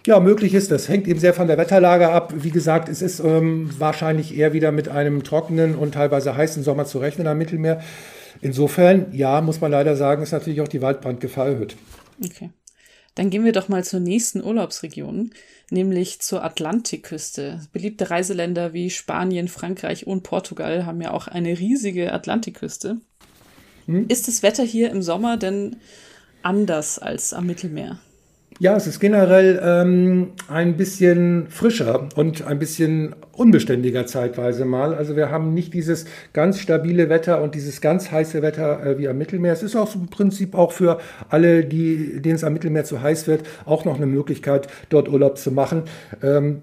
Ja, 0.07 0.19
möglich 0.19 0.53
ist 0.55 0.71
das. 0.71 0.89
Hängt 0.89 1.07
eben 1.07 1.19
sehr 1.19 1.33
von 1.33 1.47
der 1.47 1.57
Wetterlage 1.57 2.09
ab. 2.09 2.33
Wie 2.35 2.49
gesagt, 2.49 2.89
es 2.89 3.01
ist 3.01 3.19
ähm, 3.19 3.69
wahrscheinlich 3.77 4.35
eher 4.35 4.51
wieder 4.51 4.71
mit 4.71 4.89
einem 4.89 5.23
trockenen 5.23 5.75
und 5.75 5.93
teilweise 5.93 6.35
heißen 6.35 6.63
Sommer 6.63 6.85
zu 6.85 6.97
rechnen 6.97 7.27
am 7.27 7.37
Mittelmeer. 7.37 7.81
Insofern, 8.41 9.13
ja, 9.13 9.41
muss 9.41 9.61
man 9.61 9.71
leider 9.71 9.95
sagen, 9.95 10.23
ist 10.23 10.31
natürlich 10.31 10.61
auch 10.61 10.67
die 10.67 10.81
Waldbrandgefahr 10.81 11.47
erhöht. 11.47 11.75
Okay. 12.23 12.49
Dann 13.13 13.29
gehen 13.29 13.43
wir 13.43 13.51
doch 13.51 13.67
mal 13.67 13.83
zur 13.83 13.99
nächsten 13.99 14.43
Urlaubsregion, 14.43 15.31
nämlich 15.69 16.21
zur 16.21 16.43
Atlantikküste. 16.43 17.59
Beliebte 17.73 18.09
Reiseländer 18.09 18.73
wie 18.73 18.89
Spanien, 18.89 19.49
Frankreich 19.49 20.07
und 20.07 20.23
Portugal 20.23 20.85
haben 20.85 21.01
ja 21.01 21.11
auch 21.11 21.27
eine 21.27 21.59
riesige 21.59 22.13
Atlantikküste. 22.13 22.97
Hm? 23.85 24.05
Ist 24.07 24.27
das 24.27 24.43
Wetter 24.43 24.63
hier 24.63 24.89
im 24.89 25.01
Sommer 25.01 25.37
denn 25.37 25.75
anders 26.41 26.97
als 26.99 27.33
am 27.33 27.45
Mittelmeer? 27.45 27.99
Ja, 28.61 28.75
es 28.75 28.85
ist 28.85 28.99
generell 28.99 29.59
ähm, 29.65 30.33
ein 30.47 30.77
bisschen 30.77 31.47
frischer 31.49 32.07
und 32.15 32.45
ein 32.45 32.59
bisschen 32.59 33.15
unbeständiger 33.31 34.05
zeitweise 34.05 34.65
mal. 34.65 34.93
Also 34.93 35.15
wir 35.15 35.31
haben 35.31 35.55
nicht 35.55 35.73
dieses 35.73 36.05
ganz 36.31 36.59
stabile 36.59 37.09
Wetter 37.09 37.41
und 37.41 37.55
dieses 37.55 37.81
ganz 37.81 38.11
heiße 38.11 38.43
Wetter 38.43 38.85
äh, 38.85 38.99
wie 38.99 39.07
am 39.07 39.17
Mittelmeer. 39.17 39.51
Es 39.51 39.63
ist 39.63 39.75
auch 39.75 39.95
im 39.95 40.09
Prinzip 40.09 40.53
auch 40.53 40.73
für 40.73 40.99
alle, 41.27 41.65
die, 41.65 42.21
denen 42.21 42.35
es 42.35 42.43
am 42.43 42.53
Mittelmeer 42.53 42.83
zu 42.83 43.01
heiß 43.01 43.25
wird, 43.25 43.47
auch 43.65 43.83
noch 43.83 43.95
eine 43.95 44.05
Möglichkeit, 44.05 44.67
dort 44.89 45.09
Urlaub 45.09 45.39
zu 45.39 45.51
machen. 45.51 45.85
Ähm, 46.21 46.61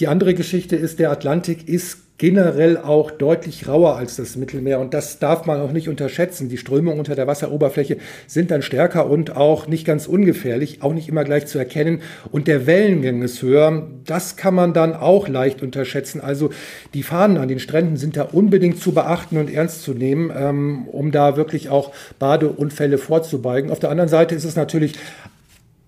die 0.00 0.08
andere 0.08 0.34
Geschichte 0.34 0.74
ist, 0.74 0.98
der 0.98 1.12
Atlantik 1.12 1.68
ist 1.68 1.98
generell 2.20 2.76
auch 2.76 3.10
deutlich 3.10 3.66
rauer 3.66 3.96
als 3.96 4.16
das 4.16 4.36
Mittelmeer. 4.36 4.78
Und 4.78 4.92
das 4.92 5.20
darf 5.20 5.46
man 5.46 5.58
auch 5.58 5.72
nicht 5.72 5.88
unterschätzen. 5.88 6.50
Die 6.50 6.58
Strömungen 6.58 6.98
unter 6.98 7.14
der 7.14 7.26
Wasseroberfläche 7.26 7.96
sind 8.26 8.50
dann 8.50 8.60
stärker 8.60 9.08
und 9.08 9.36
auch 9.38 9.66
nicht 9.66 9.86
ganz 9.86 10.06
ungefährlich, 10.06 10.82
auch 10.82 10.92
nicht 10.92 11.08
immer 11.08 11.24
gleich 11.24 11.46
zu 11.46 11.58
erkennen. 11.58 12.02
Und 12.30 12.46
der 12.46 12.66
Wellengang 12.66 13.22
ist 13.22 13.40
höher. 13.40 13.86
Das 14.04 14.36
kann 14.36 14.54
man 14.54 14.74
dann 14.74 14.94
auch 14.94 15.28
leicht 15.28 15.62
unterschätzen. 15.62 16.20
Also 16.20 16.50
die 16.92 17.04
Fahnen 17.04 17.38
an 17.38 17.48
den 17.48 17.58
Stränden 17.58 17.96
sind 17.96 18.18
da 18.18 18.24
unbedingt 18.24 18.82
zu 18.82 18.92
beachten 18.92 19.38
und 19.38 19.50
ernst 19.50 19.82
zu 19.82 19.94
nehmen, 19.94 20.30
ähm, 20.36 20.88
um 20.88 21.12
da 21.12 21.38
wirklich 21.38 21.70
auch 21.70 21.90
Badeunfälle 22.18 22.98
vorzubeugen. 22.98 23.70
Auf 23.70 23.78
der 23.78 23.88
anderen 23.88 24.10
Seite 24.10 24.34
ist 24.34 24.44
es 24.44 24.56
natürlich 24.56 24.92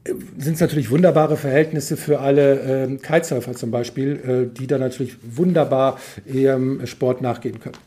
sind 0.04 0.54
es 0.54 0.60
natürlich 0.60 0.90
wunderbare 0.90 1.36
Verhältnisse 1.36 1.96
für 1.96 2.20
alle 2.20 2.84
äh, 2.84 2.96
Kitesurfer 2.96 3.54
zum 3.54 3.70
Beispiel, 3.70 4.48
äh, 4.50 4.58
die 4.58 4.66
da 4.66 4.78
natürlich 4.78 5.16
wunderbar 5.22 5.98
ihrem 6.26 6.86
Sport 6.86 7.22
nachgehen 7.22 7.60
können. 7.60 7.78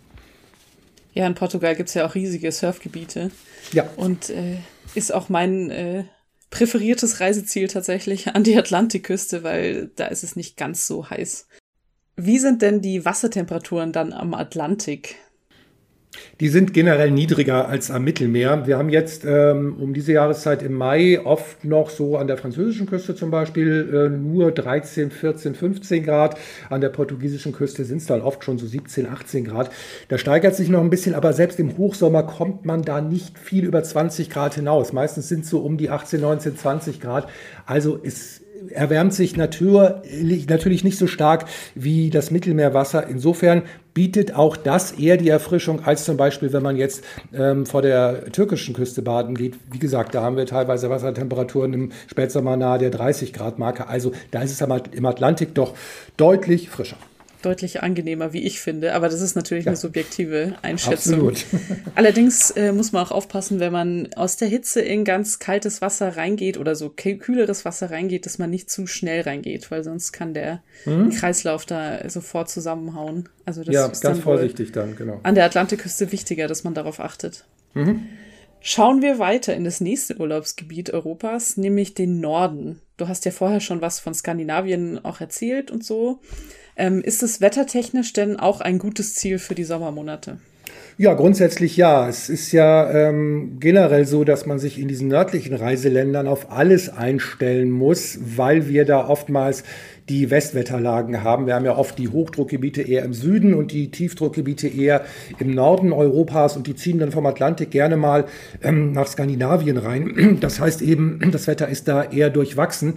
Ja, 1.13 1.28
in 1.28 1.36
Portugal 1.36 1.75
gibt 1.75 1.89
es 1.89 1.95
ja 1.95 2.06
auch 2.06 2.15
riesige 2.15 2.51
Surfgebiete. 2.51 3.32
Ja. 3.71 3.88
Und 3.95 4.30
äh, 4.30 4.58
ist 4.95 5.13
auch 5.13 5.30
mein 5.30 5.69
äh, 5.71 6.04
präferiertes 6.49 7.19
Reiseziel 7.19 7.67
tatsächlich 7.67 8.28
an 8.30 8.43
die 8.43 8.58
Atlantikküste, 8.58 9.43
weil 9.43 9.91
da 9.95 10.08
ist 10.08 10.23
es 10.23 10.36
nicht 10.36 10.58
ganz 10.58 10.88
so 10.88 11.10
heiß. 11.10 11.47
Wie 12.17 12.39
sind 12.39 12.62
denn 12.62 12.82
die 12.82 13.04
Wassertemperaturen 13.04 13.91
dann 13.91 14.13
am 14.13 14.34
Atlantik? 14.34 15.15
Die 16.39 16.49
sind 16.49 16.73
generell 16.73 17.12
niedriger 17.12 17.67
als 17.67 17.91
am 17.91 18.04
Mittelmeer. 18.04 18.67
Wir 18.67 18.78
haben 18.78 18.89
jetzt 18.89 19.23
ähm, 19.25 19.78
um 19.80 19.93
diese 19.93 20.13
Jahreszeit 20.13 20.63
im 20.63 20.73
Mai 20.73 21.21
oft 21.23 21.63
noch 21.63 21.89
so 21.89 22.17
an 22.17 22.28
der 22.28 22.38
französischen 22.38 22.88
Küste 22.88 23.15
zum 23.15 23.32
Beispiel 23.32 23.89
äh, 23.93 24.10
nur 24.10 24.51
13, 24.51 25.12
14, 25.12 25.56
15 25.56 26.04
Grad. 26.04 26.38
An 26.69 26.82
der 26.82 26.89
portugiesischen 26.89 27.54
Küste 27.54 27.86
sind 27.86 27.97
es 27.97 28.06
dann 28.06 28.21
oft 28.21 28.43
schon 28.43 28.58
so 28.58 28.67
17, 28.67 29.08
18 29.08 29.45
Grad. 29.45 29.71
Da 30.10 30.17
steigert 30.17 30.56
sich 30.56 30.69
noch 30.69 30.82
ein 30.82 30.89
bisschen, 30.89 31.15
aber 31.15 31.34
selbst 31.34 31.60
im 31.60 31.78
Hochsommer 31.78 32.23
kommt 32.23 32.65
man 32.65 32.82
da 32.82 33.01
nicht 33.01 33.39
viel 33.39 33.65
über 33.65 33.84
20 33.84 34.30
Grad 34.30 34.56
hinaus. 34.56 34.93
Meistens 34.93 35.30
sind 35.30 35.45
es 35.45 35.49
so 35.49 35.60
um 35.60 35.78
die 35.78 35.89
18, 35.89 36.21
19, 36.21 36.58
20 36.58 37.01
Grad. 37.01 37.30
Also 37.65 37.95
ist 37.95 38.44
erwärmt 38.69 39.13
sich 39.13 39.35
natürlich, 39.35 40.47
natürlich 40.47 40.83
nicht 40.83 40.97
so 40.97 41.07
stark 41.07 41.45
wie 41.75 42.09
das 42.09 42.31
Mittelmeerwasser. 42.31 43.07
Insofern 43.07 43.63
bietet 43.93 44.35
auch 44.35 44.57
das 44.57 44.91
eher 44.91 45.17
die 45.17 45.29
Erfrischung 45.29 45.83
als 45.85 46.03
zum 46.03 46.17
Beispiel, 46.17 46.51
wenn 46.53 46.63
man 46.63 46.75
jetzt 46.75 47.03
ähm, 47.33 47.65
vor 47.65 47.81
der 47.81 48.31
türkischen 48.31 48.75
Küste 48.75 49.01
baden 49.01 49.35
geht. 49.35 49.55
Wie 49.71 49.79
gesagt, 49.79 50.15
da 50.15 50.21
haben 50.21 50.37
wir 50.37 50.45
teilweise 50.45 50.89
Wassertemperaturen 50.89 51.73
im 51.73 51.91
Spätsommer 52.07 52.57
nahe 52.57 52.79
der 52.79 52.89
30 52.89 53.33
Grad 53.33 53.59
Marke. 53.59 53.87
Also 53.87 54.11
da 54.31 54.41
ist 54.41 54.51
es 54.51 54.61
im 54.91 55.05
Atlantik 55.05 55.55
doch 55.55 55.73
deutlich 56.17 56.69
frischer 56.69 56.97
deutlich 57.45 57.84
angenehmer, 57.84 58.34
wie 58.34 58.43
ich 58.43 58.60
finde. 58.60 58.93
Aber 58.93 59.10
das 59.10 59.21
ist 59.21 59.36
natürlich 59.36 59.65
ja. 59.65 59.71
eine 59.71 59.77
subjektive 59.77 60.55
Einschätzung. 60.62 61.29
Absolut. 61.29 61.45
Allerdings 61.95 62.51
äh, 62.51 62.71
muss 62.71 62.91
man 62.91 63.05
auch 63.05 63.12
aufpassen, 63.12 63.60
wenn 63.60 63.71
man 63.71 64.13
aus 64.15 64.38
der 64.38 64.47
Hitze 64.47 64.81
in 64.81 65.05
ganz 65.05 65.39
kaltes 65.39 65.81
Wasser 65.81 66.17
reingeht 66.17 66.58
oder 66.58 66.75
so 66.75 66.89
kühleres 66.89 67.65
Wasser 67.65 67.91
reingeht, 67.91 68.25
dass 68.25 68.38
man 68.38 68.49
nicht 68.49 68.69
zu 68.69 68.88
schnell 68.88 69.21
reingeht, 69.21 69.69
weil 69.71 69.84
sonst 69.84 70.12
kann 70.12 70.34
der 70.34 70.62
mhm. 70.86 71.12
Kreislauf 71.12 71.65
da 71.65 72.10
sofort 72.10 72.49
zusammenhauen. 72.49 73.29
Also 73.45 73.63
das 73.63 73.73
ja, 73.73 73.86
ist 73.86 74.01
ganz 74.01 74.19
vorsichtig 74.19 74.71
dann, 74.71 74.95
genau. 74.95 75.19
An 75.23 75.36
der 75.36 75.45
Atlantikküste 75.45 76.12
wichtiger, 76.12 76.47
dass 76.47 76.63
man 76.63 76.73
darauf 76.73 76.99
achtet. 76.99 77.45
Mhm. 77.73 78.08
Schauen 78.67 79.03
wir 79.03 79.19
weiter 79.19 79.53
in 79.53 79.63
das 79.63 79.79
nächste 79.79 80.17
Urlaubsgebiet 80.17 80.89
Europas, 80.89 81.55
nämlich 81.55 81.93
den 81.93 82.19
Norden. 82.19 82.81
Du 82.97 83.08
hast 83.08 83.23
ja 83.25 83.29
vorher 83.29 83.60
schon 83.60 83.79
was 83.81 83.99
von 83.99 84.15
Skandinavien 84.15 85.05
auch 85.05 85.21
erzählt 85.21 85.69
und 85.69 85.84
so. 85.84 86.19
Ähm, 86.75 87.01
ist 87.01 87.23
es 87.23 87.41
wettertechnisch 87.41 88.13
denn 88.13 88.38
auch 88.38 88.61
ein 88.61 88.79
gutes 88.79 89.15
Ziel 89.15 89.39
für 89.39 89.55
die 89.55 89.63
Sommermonate? 89.63 90.38
Ja, 90.97 91.13
grundsätzlich 91.13 91.75
ja. 91.75 92.07
Es 92.07 92.29
ist 92.29 92.53
ja 92.53 92.89
ähm, 92.89 93.57
generell 93.59 94.05
so, 94.05 94.23
dass 94.23 94.45
man 94.45 94.59
sich 94.59 94.79
in 94.79 94.88
diesen 94.88 95.09
nördlichen 95.09 95.53
Reiseländern 95.53 96.25
auf 96.25 96.51
alles 96.51 96.88
einstellen 96.88 97.69
muss, 97.69 98.17
weil 98.38 98.69
wir 98.69 98.85
da 98.85 99.09
oftmals 99.09 99.65
die 100.07 100.29
Westwetterlagen 100.29 101.21
haben. 101.21 101.47
Wir 101.47 101.55
haben 101.55 101.65
ja 101.65 101.75
oft 101.75 101.97
die 101.97 102.07
Hochdruckgebiete 102.07 102.81
eher 102.81 103.03
im 103.03 103.13
Süden 103.13 103.53
und 103.53 103.73
die 103.73 103.91
Tiefdruckgebiete 103.91 104.69
eher 104.69 105.03
im 105.38 105.53
Norden 105.53 105.91
Europas 105.91 106.55
und 106.55 106.67
die 106.67 106.75
ziehen 106.75 106.99
dann 106.99 107.11
vom 107.11 107.25
Atlantik 107.25 107.71
gerne 107.71 107.97
mal 107.97 108.25
ähm, 108.63 108.93
nach 108.93 109.07
Skandinavien 109.07 109.77
rein. 109.77 110.38
Das 110.39 110.59
heißt 110.61 110.81
eben, 110.81 111.19
das 111.31 111.47
Wetter 111.47 111.67
ist 111.67 111.88
da 111.88 112.03
eher 112.03 112.29
durchwachsen. 112.29 112.93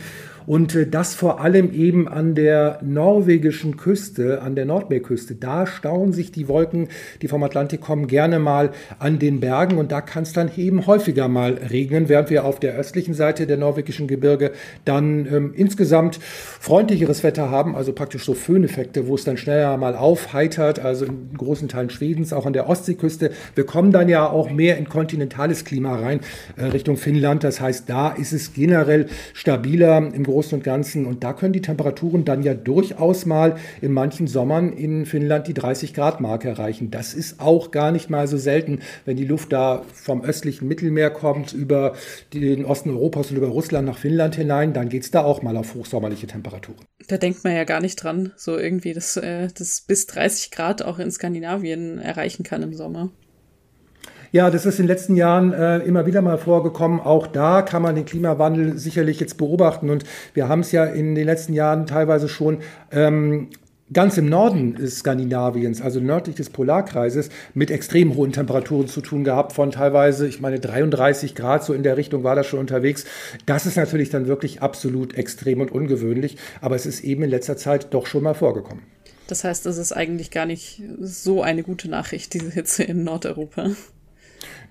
Und 0.49 0.75
äh, 0.75 0.87
das 0.87 1.15
vor 1.15 1.43
allem 1.43 1.75
eben 1.75 2.09
an 2.09 2.35
der 2.35 2.79
norwegischen 2.83 3.77
Küste, 3.77 4.41
an 4.41 4.55
der 4.55 4.65
Nordmeerküste. 4.65 5.35
Da 5.35 5.67
stauen 5.67 6.15
sich 6.15 6.33
die 6.33 6.49
Wolken, 6.49 6.89
die 7.21 7.29
vom 7.29 7.43
Atlantik 7.43 7.83
kommen, 7.83 8.07
gerne 8.07 8.39
mal 8.39 8.71
an 8.99 9.19
den 9.19 9.41
Bergen. 9.41 9.77
Und 9.77 9.93
da 9.93 10.01
kann 10.01 10.23
es 10.23 10.33
dann 10.33 10.51
eben 10.57 10.87
häufiger 10.87 11.29
mal 11.29 11.53
regnen, 11.71 12.09
während 12.09 12.31
wir 12.31 12.47
auf 12.47 12.61
der 12.61 12.75
östlichen 12.77 13.13
Seite 13.13 13.47
der 13.47 13.59
norwegischen 13.59 14.09
Gebirge 14.09 14.53
dann 14.87 15.27
ähm, 15.27 15.53
insgesamt 15.55 16.19
freundlicheres 16.19 17.23
Wetter 17.23 17.51
haben, 17.51 17.77
also 17.77 17.93
praktisch 17.93 18.25
so 18.25 18.33
Föhneffekte, 18.33 19.07
wo 19.07 19.17
es 19.17 19.25
dann 19.25 19.37
schneller 19.37 19.77
mal 19.77 19.95
aufheitert, 19.95 20.79
also 20.79 21.05
in 21.05 21.37
großen 21.37 21.69
Teilen 21.69 21.91
Schwedens, 21.91 22.33
auch 22.33 22.47
an 22.47 22.55
der 22.55 22.71
Ostseeküste. 22.71 23.33
Wir 23.55 23.67
kommen 23.67 23.93
dann 23.93 24.09
ja 24.09 24.27
auch 24.27 24.51
mehr 24.51 24.79
in 24.79 24.89
kontinentales 24.89 25.67
Klima 25.67 25.97
rein, 25.97 26.21
äh, 26.57 26.65
Richtung 26.65 26.97
Finnland. 26.97 27.45
Das 27.45 27.61
heißt, 27.61 27.91
da 27.91 28.09
ist 28.09 28.33
es 28.33 28.55
generell 28.55 29.09
stabiler 29.35 29.99
im 29.99 30.25
Großen 30.25 30.38
Großen 30.39 30.57
und 30.57 30.63
Ganzen. 30.63 31.05
Und 31.05 31.25
da 31.25 31.33
können 31.33 31.53
die 31.53 31.63
Temperaturen 31.63 32.25
dann 32.25 32.45
ja 32.45 32.55
durchaus 32.55 33.27
mal 33.27 33.57
in 33.81 33.93
manchen 33.93 34.29
Sommern 34.29 34.73
in 34.73 35.05
Finnland 35.05 35.49
die 35.49 35.55
30 35.55 35.95
Grad 35.95 36.21
Marke 36.21 36.49
erreichen. 36.49 36.93
Das 36.93 37.13
ist 37.13 37.41
auch 37.41 37.73
gar 37.73 37.91
nicht 37.91 38.09
mal 38.09 38.29
so 38.29 38.37
selten, 38.37 38.79
wenn 39.05 39.17
die 39.17 39.25
Luft 39.25 39.53
da 39.53 39.83
vom 39.93 40.23
östlichen 40.23 40.69
Mittelmeer 40.69 41.11
kommt, 41.11 41.53
über 41.53 41.95
den 42.33 42.65
Osten 42.65 42.91
Europas 42.91 43.33
und 43.33 43.37
über 43.37 43.49
Russland 43.49 43.89
nach 43.89 43.99
Finnland 43.99 44.37
hinein, 44.37 44.73
dann 44.75 44.89
geht 44.89 45.03
es 45.03 45.11
da 45.11 45.25
auch 45.25 45.43
mal 45.43 45.57
auf 45.57 45.75
hochsommerliche 45.75 46.29
Temperaturen. 46.29 46.79
Da 47.09 47.17
denkt 47.17 47.43
man 47.43 47.57
ja 47.57 47.65
gar 47.65 47.81
nicht 47.81 47.97
dran, 47.97 48.33
so 48.37 48.57
irgendwie, 48.57 48.93
dass 48.93 49.17
äh, 49.17 49.49
das 49.59 49.81
bis 49.81 50.07
30 50.07 50.53
Grad 50.53 50.83
auch 50.83 51.01
in 51.01 51.11
Skandinavien 51.11 51.99
erreichen 51.99 52.45
kann 52.45 52.63
im 52.63 52.75
Sommer. 52.75 53.11
Ja, 54.31 54.51
das 54.51 54.67
ist 54.67 54.79
in 54.79 54.87
den 54.87 54.89
letzten 54.89 55.17
Jahren 55.17 55.53
äh, 55.53 55.79
immer 55.79 56.07
wieder 56.07 56.23
mal 56.23 56.39
vorgekommen. 56.39 57.01
Auch 57.01 57.27
da 57.27 57.63
kann 57.63 57.83
man 57.83 57.95
den 57.95 58.05
Klimawandel 58.05 58.79
sicherlich 58.79 59.21
jetzt 59.21 59.39
beobachten. 59.39 59.91
Und 59.91 60.05
wir 60.35 60.49
haben 60.49 60.61
es 60.61 60.73
ja 60.73 60.85
in 60.85 61.15
den 61.15 61.27
letzten 61.27 61.55
Jahren 61.55 61.87
teilweise 61.87 62.29
schon 62.29 62.59
ähm, 62.91 63.49
ganz 63.93 64.19
im 64.19 64.29
Norden 64.29 64.77
Skandinaviens, 64.87 65.81
also 65.81 66.01
nördlich 66.01 66.37
des 66.37 66.51
Polarkreises, 66.51 67.31
mit 67.55 67.71
extrem 67.71 68.15
hohen 68.17 68.33
Temperaturen 68.33 68.87
zu 68.87 69.01
tun 69.01 69.25
gehabt, 69.25 69.53
von 69.53 69.71
teilweise, 69.71 70.29
ich 70.29 70.41
meine, 70.41 70.61
33 70.61 71.35
Grad, 71.35 71.65
so 71.65 71.73
in 71.73 71.83
der 71.83 71.97
Richtung 71.97 72.25
war 72.25 72.37
das 72.37 72.47
schon 72.47 72.61
unterwegs. 72.61 73.07
Das 73.47 73.67
ist 73.67 73.77
natürlich 73.77 74.11
dann 74.11 74.27
wirklich 74.27 74.63
absolut 74.63 75.15
extrem 75.17 75.61
und 75.61 75.73
ungewöhnlich, 75.73 76.37
aber 76.61 76.77
es 76.77 76.87
ist 76.87 77.03
eben 77.03 77.23
in 77.23 77.31
letzter 77.31 77.57
Zeit 77.57 77.95
doch 77.95 78.07
schon 78.07 78.23
mal 78.23 78.35
vorgekommen. 78.35 78.83
Das 79.27 79.45
heißt, 79.45 79.67
das 79.67 79.77
ist 79.77 79.93
eigentlich 79.93 80.31
gar 80.31 80.47
nicht 80.47 80.83
so 81.01 81.43
eine 81.43 81.63
gute 81.63 81.89
Nachricht, 81.89 82.33
diese 82.33 82.51
Hitze 82.51 82.83
in 82.83 83.05
Nordeuropa. 83.05 83.71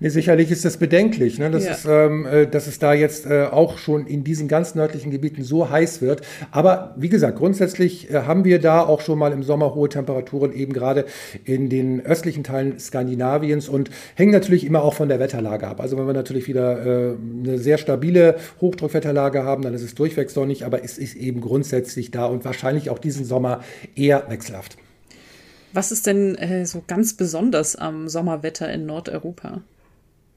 Nee, 0.00 0.10
sicherlich 0.10 0.52
ist 0.52 0.64
das 0.64 0.76
bedenklich, 0.76 1.40
ne? 1.40 1.50
dass, 1.50 1.64
ja. 1.64 1.72
es, 1.72 1.84
ähm, 1.84 2.24
äh, 2.24 2.46
dass 2.46 2.68
es 2.68 2.78
da 2.78 2.94
jetzt 2.94 3.26
äh, 3.26 3.46
auch 3.50 3.78
schon 3.78 4.06
in 4.06 4.22
diesen 4.22 4.46
ganz 4.46 4.76
nördlichen 4.76 5.10
Gebieten 5.10 5.42
so 5.42 5.70
heiß 5.70 6.00
wird. 6.00 6.22
Aber 6.52 6.94
wie 6.96 7.08
gesagt, 7.08 7.38
grundsätzlich 7.38 8.08
äh, 8.08 8.22
haben 8.22 8.44
wir 8.44 8.60
da 8.60 8.82
auch 8.82 9.00
schon 9.00 9.18
mal 9.18 9.32
im 9.32 9.42
Sommer 9.42 9.74
hohe 9.74 9.88
Temperaturen, 9.88 10.52
eben 10.52 10.72
gerade 10.72 11.04
in 11.44 11.68
den 11.68 12.00
östlichen 12.06 12.44
Teilen 12.44 12.78
Skandinaviens 12.78 13.68
und 13.68 13.90
hängen 14.14 14.30
natürlich 14.30 14.64
immer 14.64 14.84
auch 14.84 14.94
von 14.94 15.08
der 15.08 15.18
Wetterlage 15.18 15.66
ab. 15.66 15.80
Also 15.80 15.98
wenn 15.98 16.06
wir 16.06 16.14
natürlich 16.14 16.46
wieder 16.46 16.86
äh, 16.86 17.16
eine 17.44 17.58
sehr 17.58 17.78
stabile 17.78 18.36
Hochdruckwetterlage 18.60 19.42
haben, 19.42 19.62
dann 19.62 19.74
ist 19.74 19.82
es 19.82 19.96
durchweg 19.96 20.30
sonnig, 20.30 20.64
aber 20.64 20.84
es 20.84 20.96
ist 20.96 21.16
eben 21.16 21.40
grundsätzlich 21.40 22.12
da 22.12 22.26
und 22.26 22.44
wahrscheinlich 22.44 22.90
auch 22.90 23.00
diesen 23.00 23.24
Sommer 23.24 23.64
eher 23.96 24.26
wechselhaft. 24.28 24.76
Was 25.72 25.90
ist 25.90 26.06
denn 26.06 26.36
äh, 26.36 26.66
so 26.66 26.84
ganz 26.86 27.14
besonders 27.14 27.74
am 27.74 28.08
Sommerwetter 28.08 28.72
in 28.72 28.86
Nordeuropa? 28.86 29.62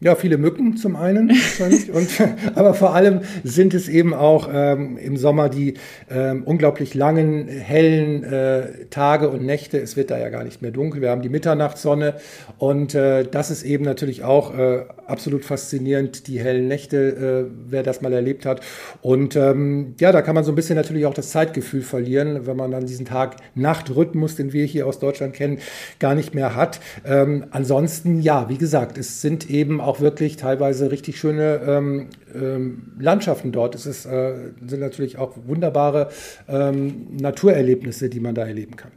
Ja, 0.03 0.15
viele 0.15 0.39
Mücken 0.39 0.77
zum 0.77 0.95
einen, 0.95 1.29
und, 1.93 2.09
aber 2.55 2.73
vor 2.73 2.95
allem 2.95 3.21
sind 3.43 3.75
es 3.75 3.87
eben 3.87 4.15
auch 4.15 4.49
ähm, 4.51 4.97
im 4.97 5.15
Sommer 5.15 5.47
die 5.47 5.75
ähm, 6.09 6.41
unglaublich 6.43 6.95
langen, 6.95 7.47
hellen 7.47 8.23
äh, 8.23 8.87
Tage 8.89 9.29
und 9.29 9.45
Nächte. 9.45 9.77
Es 9.77 9.95
wird 9.95 10.09
da 10.09 10.17
ja 10.17 10.29
gar 10.29 10.43
nicht 10.43 10.63
mehr 10.63 10.71
dunkel. 10.71 11.01
Wir 11.01 11.11
haben 11.11 11.21
die 11.21 11.29
Mitternachtssonne 11.29 12.15
und 12.57 12.95
äh, 12.95 13.25
das 13.25 13.51
ist 13.51 13.61
eben 13.61 13.85
natürlich 13.85 14.23
auch 14.23 14.57
äh, 14.57 14.85
absolut 15.05 15.45
faszinierend, 15.45 16.25
die 16.27 16.39
hellen 16.39 16.67
Nächte, 16.67 17.47
äh, 17.47 17.51
wer 17.69 17.83
das 17.83 18.01
mal 18.01 18.11
erlebt 18.11 18.47
hat. 18.47 18.61
Und 19.03 19.35
ähm, 19.35 19.93
ja, 19.99 20.11
da 20.11 20.23
kann 20.23 20.33
man 20.33 20.43
so 20.43 20.51
ein 20.51 20.55
bisschen 20.55 20.77
natürlich 20.77 21.05
auch 21.05 21.13
das 21.13 21.29
Zeitgefühl 21.29 21.83
verlieren, 21.83 22.47
wenn 22.47 22.57
man 22.57 22.71
dann 22.71 22.87
diesen 22.87 23.05
Tag-Nacht-Rhythmus, 23.05 24.35
den 24.35 24.51
wir 24.51 24.65
hier 24.65 24.87
aus 24.87 24.97
Deutschland 24.97 25.33
kennen, 25.33 25.59
gar 25.99 26.15
nicht 26.15 26.33
mehr 26.33 26.55
hat. 26.55 26.79
Ähm, 27.05 27.45
ansonsten, 27.51 28.21
ja, 28.21 28.49
wie 28.49 28.57
gesagt, 28.57 28.97
es 28.97 29.21
sind 29.21 29.49
eben 29.49 29.79
auch 29.79 29.90
auch 29.91 29.99
wirklich 29.99 30.37
teilweise 30.37 30.89
richtig 30.89 31.19
schöne 31.19 31.61
ähm, 31.67 32.09
ähm, 32.33 32.93
Landschaften 32.97 33.51
dort. 33.51 33.75
Es 33.75 33.85
ist, 33.85 34.05
äh, 34.05 34.53
sind 34.65 34.79
natürlich 34.79 35.17
auch 35.17 35.35
wunderbare 35.45 36.09
ähm, 36.47 37.07
Naturerlebnisse, 37.19 38.09
die 38.09 38.21
man 38.21 38.33
da 38.33 38.45
erleben 38.47 38.77
kann. 38.77 38.93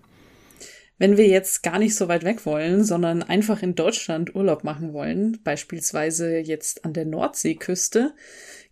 Wenn 0.97 1.17
wir 1.17 1.27
jetzt 1.27 1.65
gar 1.65 1.81
nicht 1.81 1.97
so 1.97 2.07
weit 2.07 2.23
weg 2.23 2.47
wollen, 2.47 2.85
sondern 2.85 3.25
einfach 3.25 3.61
in 3.65 3.75
Deutschland 3.75 4.37
Urlaub 4.37 4.63
machen 4.63 4.93
wollen, 4.93 5.41
beispielsweise 5.43 6.39
jetzt 6.39 6.85
an 6.85 6.93
der 6.93 7.07
Nordseeküste, 7.07 8.15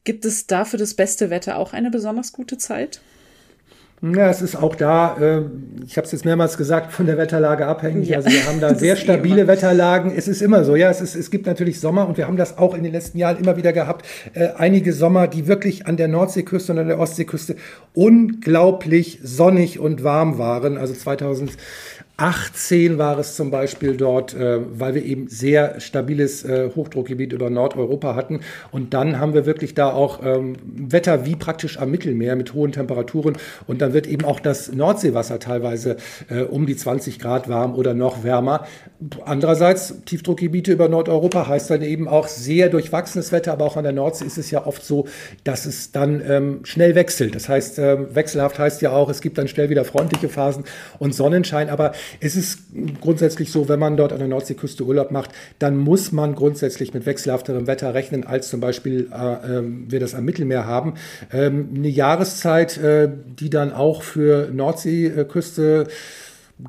gibt 0.04 0.24
es 0.24 0.46
da 0.46 0.64
für 0.64 0.76
das 0.76 0.94
beste 0.94 1.28
Wetter 1.28 1.58
auch 1.58 1.72
eine 1.72 1.90
besonders 1.90 2.32
gute 2.32 2.56
Zeit? 2.56 3.00
Ja, 4.04 4.28
es 4.28 4.42
ist 4.42 4.56
auch 4.56 4.74
da, 4.74 5.16
äh, 5.20 5.42
ich 5.86 5.96
habe 5.96 6.06
es 6.06 6.10
jetzt 6.10 6.24
mehrmals 6.24 6.56
gesagt, 6.56 6.92
von 6.92 7.06
der 7.06 7.18
Wetterlage 7.18 7.66
abhängig. 7.66 8.08
Ja. 8.08 8.16
Also 8.16 8.30
wir 8.30 8.44
haben 8.46 8.58
da 8.58 8.74
sehr 8.74 8.96
stabile 8.96 9.46
Wetterlagen. 9.46 10.12
Es 10.16 10.26
ist 10.26 10.42
immer 10.42 10.64
so, 10.64 10.74
ja. 10.74 10.90
Es, 10.90 11.00
ist, 11.00 11.14
es 11.14 11.30
gibt 11.30 11.46
natürlich 11.46 11.78
Sommer 11.78 12.08
und 12.08 12.16
wir 12.16 12.26
haben 12.26 12.36
das 12.36 12.58
auch 12.58 12.74
in 12.74 12.82
den 12.82 12.90
letzten 12.90 13.18
Jahren 13.18 13.38
immer 13.38 13.56
wieder 13.56 13.72
gehabt. 13.72 14.04
Äh, 14.34 14.48
einige 14.56 14.92
Sommer, 14.92 15.28
die 15.28 15.46
wirklich 15.46 15.86
an 15.86 15.96
der 15.96 16.08
Nordseeküste 16.08 16.72
und 16.72 16.80
an 16.80 16.88
der 16.88 16.98
Ostseeküste 16.98 17.54
unglaublich 17.94 19.20
sonnig 19.22 19.78
und 19.78 20.02
warm 20.02 20.36
waren. 20.36 20.78
Also 20.78 20.94
2000 20.94 21.52
18 22.18 22.98
war 22.98 23.18
es 23.18 23.36
zum 23.36 23.50
Beispiel 23.50 23.96
dort, 23.96 24.34
äh, 24.34 24.60
weil 24.78 24.94
wir 24.94 25.04
eben 25.04 25.28
sehr 25.28 25.80
stabiles 25.80 26.44
äh, 26.44 26.70
Hochdruckgebiet 26.76 27.32
über 27.32 27.48
Nordeuropa 27.48 28.14
hatten. 28.14 28.40
Und 28.70 28.92
dann 28.92 29.18
haben 29.18 29.32
wir 29.32 29.46
wirklich 29.46 29.74
da 29.74 29.90
auch 29.90 30.20
ähm, 30.22 30.56
Wetter 30.62 31.24
wie 31.24 31.36
praktisch 31.36 31.78
am 31.78 31.90
Mittelmeer 31.90 32.36
mit 32.36 32.52
hohen 32.52 32.72
Temperaturen. 32.72 33.38
Und 33.66 33.80
dann 33.80 33.94
wird 33.94 34.06
eben 34.06 34.26
auch 34.26 34.40
das 34.40 34.72
Nordseewasser 34.72 35.38
teilweise 35.38 35.96
äh, 36.28 36.42
um 36.42 36.66
die 36.66 36.76
20 36.76 37.18
Grad 37.18 37.48
warm 37.48 37.74
oder 37.74 37.94
noch 37.94 38.22
wärmer. 38.24 38.66
Andererseits, 39.24 40.02
Tiefdruckgebiete 40.04 40.70
über 40.72 40.88
Nordeuropa 40.88 41.48
heißt 41.48 41.70
dann 41.70 41.82
eben 41.82 42.08
auch 42.08 42.28
sehr 42.28 42.68
durchwachsenes 42.68 43.32
Wetter, 43.32 43.52
aber 43.52 43.64
auch 43.64 43.76
an 43.76 43.84
der 43.84 43.92
Nordsee 43.92 44.26
ist 44.26 44.38
es 44.38 44.50
ja 44.50 44.66
oft 44.66 44.84
so, 44.84 45.06
dass 45.44 45.64
es 45.64 45.92
dann 45.92 46.22
ähm, 46.28 46.60
schnell 46.64 46.94
wechselt. 46.94 47.34
Das 47.34 47.48
heißt, 47.48 47.78
ähm, 47.78 48.08
wechselhaft 48.12 48.58
heißt 48.58 48.82
ja 48.82 48.92
auch, 48.92 49.08
es 49.08 49.22
gibt 49.22 49.38
dann 49.38 49.48
schnell 49.48 49.70
wieder 49.70 49.84
freundliche 49.84 50.28
Phasen 50.28 50.64
und 50.98 51.14
Sonnenschein. 51.14 51.70
Aber 51.70 51.92
es 52.20 52.36
ist 52.36 52.60
grundsätzlich 53.00 53.52
so, 53.52 53.68
wenn 53.68 53.78
man 53.78 53.96
dort 53.96 54.12
an 54.12 54.18
der 54.18 54.28
Nordseeküste 54.28 54.84
Urlaub 54.84 55.10
macht, 55.10 55.30
dann 55.58 55.76
muss 55.76 56.12
man 56.12 56.34
grundsätzlich 56.34 56.94
mit 56.94 57.06
wechselhafterem 57.06 57.66
Wetter 57.66 57.94
rechnen, 57.94 58.24
als 58.24 58.48
zum 58.48 58.60
Beispiel 58.60 59.10
äh, 59.12 59.58
äh, 59.58 59.62
wir 59.88 60.00
das 60.00 60.14
am 60.14 60.24
Mittelmeer 60.24 60.66
haben. 60.66 60.94
Ähm, 61.32 61.70
eine 61.74 61.88
Jahreszeit, 61.88 62.78
äh, 62.78 63.10
die 63.38 63.50
dann 63.50 63.72
auch 63.72 64.02
für 64.02 64.50
Nordseeküste 64.52 65.86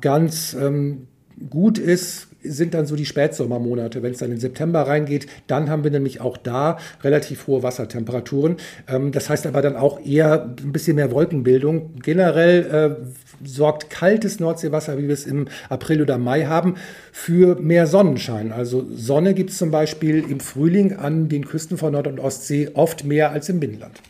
ganz 0.00 0.54
ähm, 0.54 1.06
gut 1.50 1.78
ist, 1.78 2.28
sind 2.44 2.74
dann 2.74 2.86
so 2.86 2.96
die 2.96 3.06
Spätsommermonate. 3.06 4.02
Wenn 4.02 4.12
es 4.12 4.18
dann 4.18 4.30
in 4.30 4.38
September 4.38 4.82
reingeht, 4.82 5.26
dann 5.46 5.70
haben 5.70 5.84
wir 5.84 5.90
nämlich 5.90 6.20
auch 6.20 6.36
da 6.36 6.78
relativ 7.02 7.46
hohe 7.46 7.62
Wassertemperaturen. 7.62 8.56
Ähm, 8.88 9.12
das 9.12 9.28
heißt 9.28 9.46
aber 9.46 9.62
dann 9.62 9.76
auch 9.76 10.04
eher 10.04 10.54
ein 10.62 10.72
bisschen 10.72 10.96
mehr 10.96 11.10
Wolkenbildung. 11.10 11.96
Generell 12.02 12.98
äh, 13.02 13.46
sorgt 13.46 13.90
kaltes 13.90 14.40
Nordseewasser, 14.40 14.98
wie 14.98 15.08
wir 15.08 15.14
es 15.14 15.26
im 15.26 15.48
April 15.68 16.02
oder 16.02 16.18
Mai 16.18 16.44
haben, 16.44 16.76
für 17.12 17.56
mehr 17.56 17.86
Sonnenschein. 17.86 18.52
Also 18.52 18.86
Sonne 18.94 19.34
gibt 19.34 19.50
es 19.50 19.58
zum 19.58 19.70
Beispiel 19.70 20.24
im 20.28 20.40
Frühling 20.40 20.94
an 20.94 21.28
den 21.28 21.44
Küsten 21.46 21.78
von 21.78 21.92
Nord- 21.92 22.06
und 22.06 22.20
Ostsee 22.20 22.70
oft 22.74 23.04
mehr 23.04 23.30
als 23.30 23.48
im 23.48 23.60
Binnenland. 23.60 24.00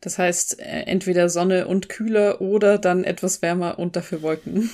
Das 0.00 0.18
heißt, 0.18 0.60
äh, 0.60 0.82
entweder 0.86 1.28
Sonne 1.28 1.66
und 1.68 1.88
kühler 1.88 2.40
oder 2.40 2.78
dann 2.78 3.04
etwas 3.04 3.40
wärmer 3.40 3.78
und 3.78 3.96
dafür 3.96 4.22
Wolken. 4.22 4.70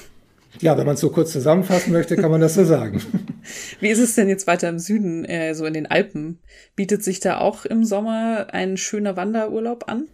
Ja, 0.60 0.76
wenn 0.76 0.86
man 0.86 0.94
es 0.94 1.00
so 1.00 1.10
kurz 1.10 1.32
zusammenfassen 1.32 1.92
möchte, 1.92 2.16
kann 2.16 2.30
man 2.30 2.40
das 2.40 2.54
so 2.54 2.64
sagen. 2.64 3.02
Wie 3.80 3.88
ist 3.88 3.98
es 3.98 4.14
denn 4.14 4.28
jetzt 4.28 4.46
weiter 4.46 4.68
im 4.68 4.78
Süden, 4.78 5.24
äh, 5.24 5.54
so 5.54 5.64
in 5.66 5.74
den 5.74 5.86
Alpen? 5.86 6.38
Bietet 6.74 7.04
sich 7.04 7.20
da 7.20 7.38
auch 7.38 7.64
im 7.64 7.84
Sommer 7.84 8.48
ein 8.52 8.76
schöner 8.76 9.16
Wanderurlaub 9.16 9.88
an? 9.88 10.08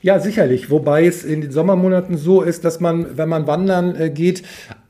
Ja, 0.00 0.18
sicherlich. 0.20 0.70
Wobei 0.70 1.06
es 1.06 1.24
in 1.24 1.40
den 1.42 1.50
Sommermonaten 1.50 2.16
so 2.16 2.42
ist, 2.42 2.64
dass 2.64 2.80
man, 2.80 3.18
wenn 3.18 3.28
man 3.28 3.46
wandern 3.46 3.94
äh, 3.96 4.10
geht, 4.10 4.42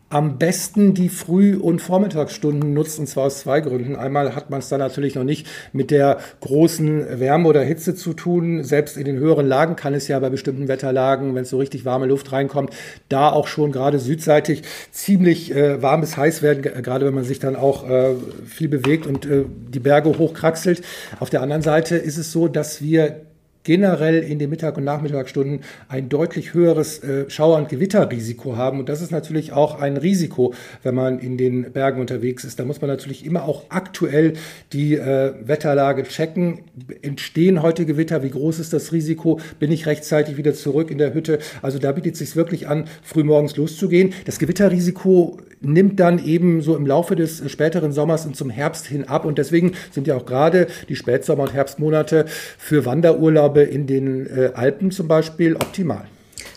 am 0.09 0.39
besten 0.39 0.95
die 0.95 1.09
Früh- 1.09 1.57
und 1.57 1.83
Vormittagsstunden 1.83 2.73
nutzt, 2.73 2.99
und 3.01 3.09
zwar 3.09 3.25
aus 3.25 3.41
zwei 3.41 3.61
Gründen. 3.61 3.97
Einmal 3.97 4.37
hat 4.37 4.51
man 4.51 4.61
es 4.61 4.69
dann 4.69 4.79
natürlich 4.79 5.17
noch 5.17 5.25
nicht 5.25 5.49
mit 5.73 5.91
der 5.91 6.19
großen 6.41 7.19
Wärme 7.19 7.49
oder 7.49 7.63
Hitze 7.63 7.97
zu 7.97 8.13
tun. 8.13 8.63
Selbst 8.63 8.97
in 8.97 9.05
den 9.05 9.17
höheren 9.17 9.49
Lagen 9.49 9.75
kann 9.75 9.95
es 9.95 10.07
ja 10.07 10.19
bei 10.21 10.31
bestimmten 10.31 10.69
Wetterlagen, 10.69 11.35
wenn 11.35 11.43
es 11.43 11.51
so 11.51 11.59
richtig 11.59 11.85
warme 11.85 12.07
Luft 12.07 12.31
reinkommt, 12.31 12.71
da 13.09 13.31
auch 13.31 13.49
schon 13.49 13.73
gerade 13.73 13.99
südseitig 13.99 14.63
ziemlich 14.93 15.53
äh, 15.55 15.83
warm 15.83 16.03
bis 16.03 16.17
heiß 16.17 16.41
werden, 16.41 16.63
gerade 16.63 17.05
wenn 17.05 17.15
man 17.15 17.25
sich 17.25 17.41
dann 17.41 17.57
auch 17.57 17.89
äh, 17.89 18.15
viel 18.47 18.69
bewegt 18.69 19.07
und 19.07 19.27
äh, 19.27 19.45
die 19.69 19.81
Berge 19.81 20.17
hochkraxelt. 20.17 20.83
Auf 21.19 21.31
der 21.31 21.43
anderen 21.43 21.63
Seite 21.63 21.97
ist 21.97 22.17
es 22.17 22.31
so, 22.31 22.47
dass 22.47 22.81
wir 22.81 23.23
generell 23.67 24.23
in 24.23 24.39
den 24.39 24.49
Mittag- 24.49 24.77
und 24.77 24.85
Nachmittagsstunden 24.85 25.61
ein 25.89 26.09
deutlich 26.09 26.55
höheres 26.55 27.03
äh, 27.03 27.29
Schauer- 27.29 27.59
und 27.59 27.69
Gewitterrisiko 27.69 28.57
haben. 28.57 28.79
Und 28.79 28.89
das 28.89 29.03
ist 29.03 29.11
natürlich 29.11 29.53
auch 29.53 29.81
ein 29.81 29.97
Risiko, 29.97 30.55
wenn 30.85 30.95
man 30.95 31.19
in 31.19 31.37
den 31.37 31.73
Bergen 31.73 32.01
unterwegs 32.01 32.45
ist. 32.45 32.61
Da 32.61 32.65
muss 32.65 32.81
man 32.81 32.89
natürlich 32.89 33.27
immer 33.27 33.43
auch 33.43 33.65
aktuell 33.69 34.35
die 34.73 34.95
äh, 34.95 35.33
Wetterlage 35.43 36.05
checken. 36.05 36.61
Entstehen 37.03 37.61
heute 37.61 37.87
Gewitter? 37.87 38.23
Wie 38.23 38.31
groß 38.31 38.61
ist 38.61 38.73
das 38.73 38.93
Risiko? 38.93 39.41
Bin 39.59 39.73
ich 39.73 39.87
rechtzeitig 39.87 40.37
wieder 40.37 40.55
zurück 40.55 40.93
in 40.93 40.99
der 40.99 41.13
Hütte? 41.13 41.41
Also 41.61 41.81
da 41.81 41.91
bietet 41.91 42.13
es 42.13 42.21
sich 42.21 42.37
wirklich 42.37 42.69
an, 42.69 42.85
frühmorgens 43.03 43.57
loszugehen. 43.57 44.15
Das 44.27 44.39
Gewitterrisiko 44.39 45.39
nimmt 45.61 45.99
dann 46.01 46.25
eben 46.25 46.61
so 46.61 46.77
im 46.77 46.87
Laufe 46.87 47.17
des 47.17 47.51
späteren 47.51 47.93
Sommers 47.93 48.27
und 48.27 48.37
zum 48.37 48.51
Herbst 48.51 48.87
hin 48.87 49.05
ab. 49.09 49.25
Und 49.25 49.39
deswegen 49.39 49.73
sind 49.91 50.07
ja 50.07 50.17
auch 50.17 50.27
gerade 50.27 50.69
die 50.89 50.97
Spätsommer- 50.97 51.45
und 51.45 51.55
Herbstmonate 51.55 52.27
für 52.59 52.85
Wanderurlaube 52.85 53.56
habe 53.57 53.71
in 53.71 53.87
den 53.87 54.27
äh, 54.27 54.53
Alpen 54.55 54.91
zum 54.91 55.09
Beispiel 55.09 55.55
optimal. 55.57 56.07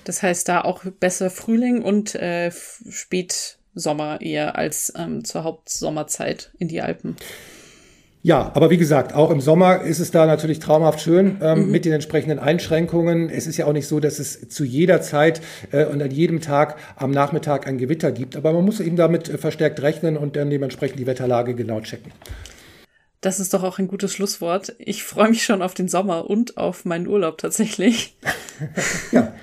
Das 0.03 0.21
heißt, 0.21 0.47
da 0.49 0.61
auch 0.61 0.83
besser 0.99 1.29
Frühling 1.29 1.81
und 1.81 2.15
äh, 2.15 2.51
Spätsommer 2.51 4.21
eher 4.21 4.57
als 4.57 4.93
ähm, 4.97 5.23
zur 5.23 5.43
Hauptsommerzeit 5.43 6.51
in 6.57 6.67
die 6.67 6.81
Alpen. 6.81 7.15
Ja, 8.21 8.51
aber 8.53 8.69
wie 8.69 8.77
gesagt, 8.77 9.15
auch 9.15 9.31
im 9.31 9.39
Sommer 9.39 9.81
ist 9.81 9.99
es 9.99 10.11
da 10.11 10.25
natürlich 10.25 10.59
traumhaft 10.59 10.99
schön 10.99 11.37
ähm, 11.41 11.65
mhm. 11.65 11.71
mit 11.71 11.85
den 11.85 11.93
entsprechenden 11.93 12.37
Einschränkungen. 12.37 13.29
Es 13.29 13.47
ist 13.47 13.55
ja 13.55 13.65
auch 13.65 13.71
nicht 13.71 13.87
so, 13.87 14.01
dass 14.01 14.19
es 14.19 14.49
zu 14.49 14.65
jeder 14.65 15.01
Zeit 15.01 15.39
äh, 15.71 15.85
und 15.85 16.01
an 16.01 16.11
jedem 16.11 16.41
Tag 16.41 16.75
am 16.97 17.11
Nachmittag 17.11 17.65
ein 17.65 17.77
Gewitter 17.77 18.11
gibt, 18.11 18.35
aber 18.35 18.51
man 18.51 18.65
muss 18.65 18.81
eben 18.81 18.97
damit 18.97 19.29
äh, 19.29 19.37
verstärkt 19.37 19.81
rechnen 19.81 20.17
und 20.17 20.35
dann 20.35 20.49
dementsprechend 20.49 20.99
die 20.99 21.07
Wetterlage 21.07 21.55
genau 21.55 21.79
checken. 21.79 22.11
Das 23.21 23.39
ist 23.39 23.53
doch 23.53 23.63
auch 23.63 23.79
ein 23.79 23.87
gutes 23.87 24.13
Schlusswort. 24.13 24.75
Ich 24.79 25.03
freue 25.03 25.29
mich 25.29 25.43
schon 25.43 25.61
auf 25.61 25.73
den 25.73 25.89
Sommer 25.89 26.29
und 26.29 26.57
auf 26.57 26.85
meinen 26.85 27.07
Urlaub 27.07 27.37
tatsächlich. 27.37 28.17
ja. 29.11 29.33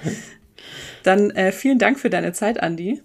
Dann 1.02 1.30
äh, 1.30 1.52
vielen 1.52 1.78
Dank 1.78 2.00
für 2.00 2.10
deine 2.10 2.32
Zeit, 2.32 2.62
Andi. 2.62 3.02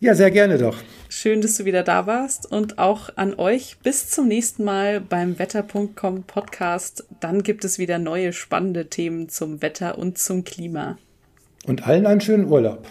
Ja, 0.00 0.14
sehr 0.14 0.30
gerne 0.30 0.58
doch. 0.58 0.76
Schön, 1.08 1.40
dass 1.40 1.56
du 1.56 1.64
wieder 1.64 1.82
da 1.82 2.06
warst 2.06 2.50
und 2.50 2.78
auch 2.78 3.10
an 3.16 3.34
euch 3.34 3.78
bis 3.82 4.10
zum 4.10 4.28
nächsten 4.28 4.62
Mal 4.62 5.00
beim 5.00 5.38
Wetter.com 5.38 6.24
Podcast. 6.24 7.06
Dann 7.20 7.42
gibt 7.42 7.64
es 7.64 7.78
wieder 7.78 7.98
neue 7.98 8.32
spannende 8.32 8.88
Themen 8.88 9.28
zum 9.28 9.62
Wetter 9.62 9.98
und 9.98 10.18
zum 10.18 10.44
Klima. 10.44 10.98
Und 11.66 11.86
allen 11.86 12.06
einen 12.06 12.20
schönen 12.20 12.46
Urlaub. 12.46 12.86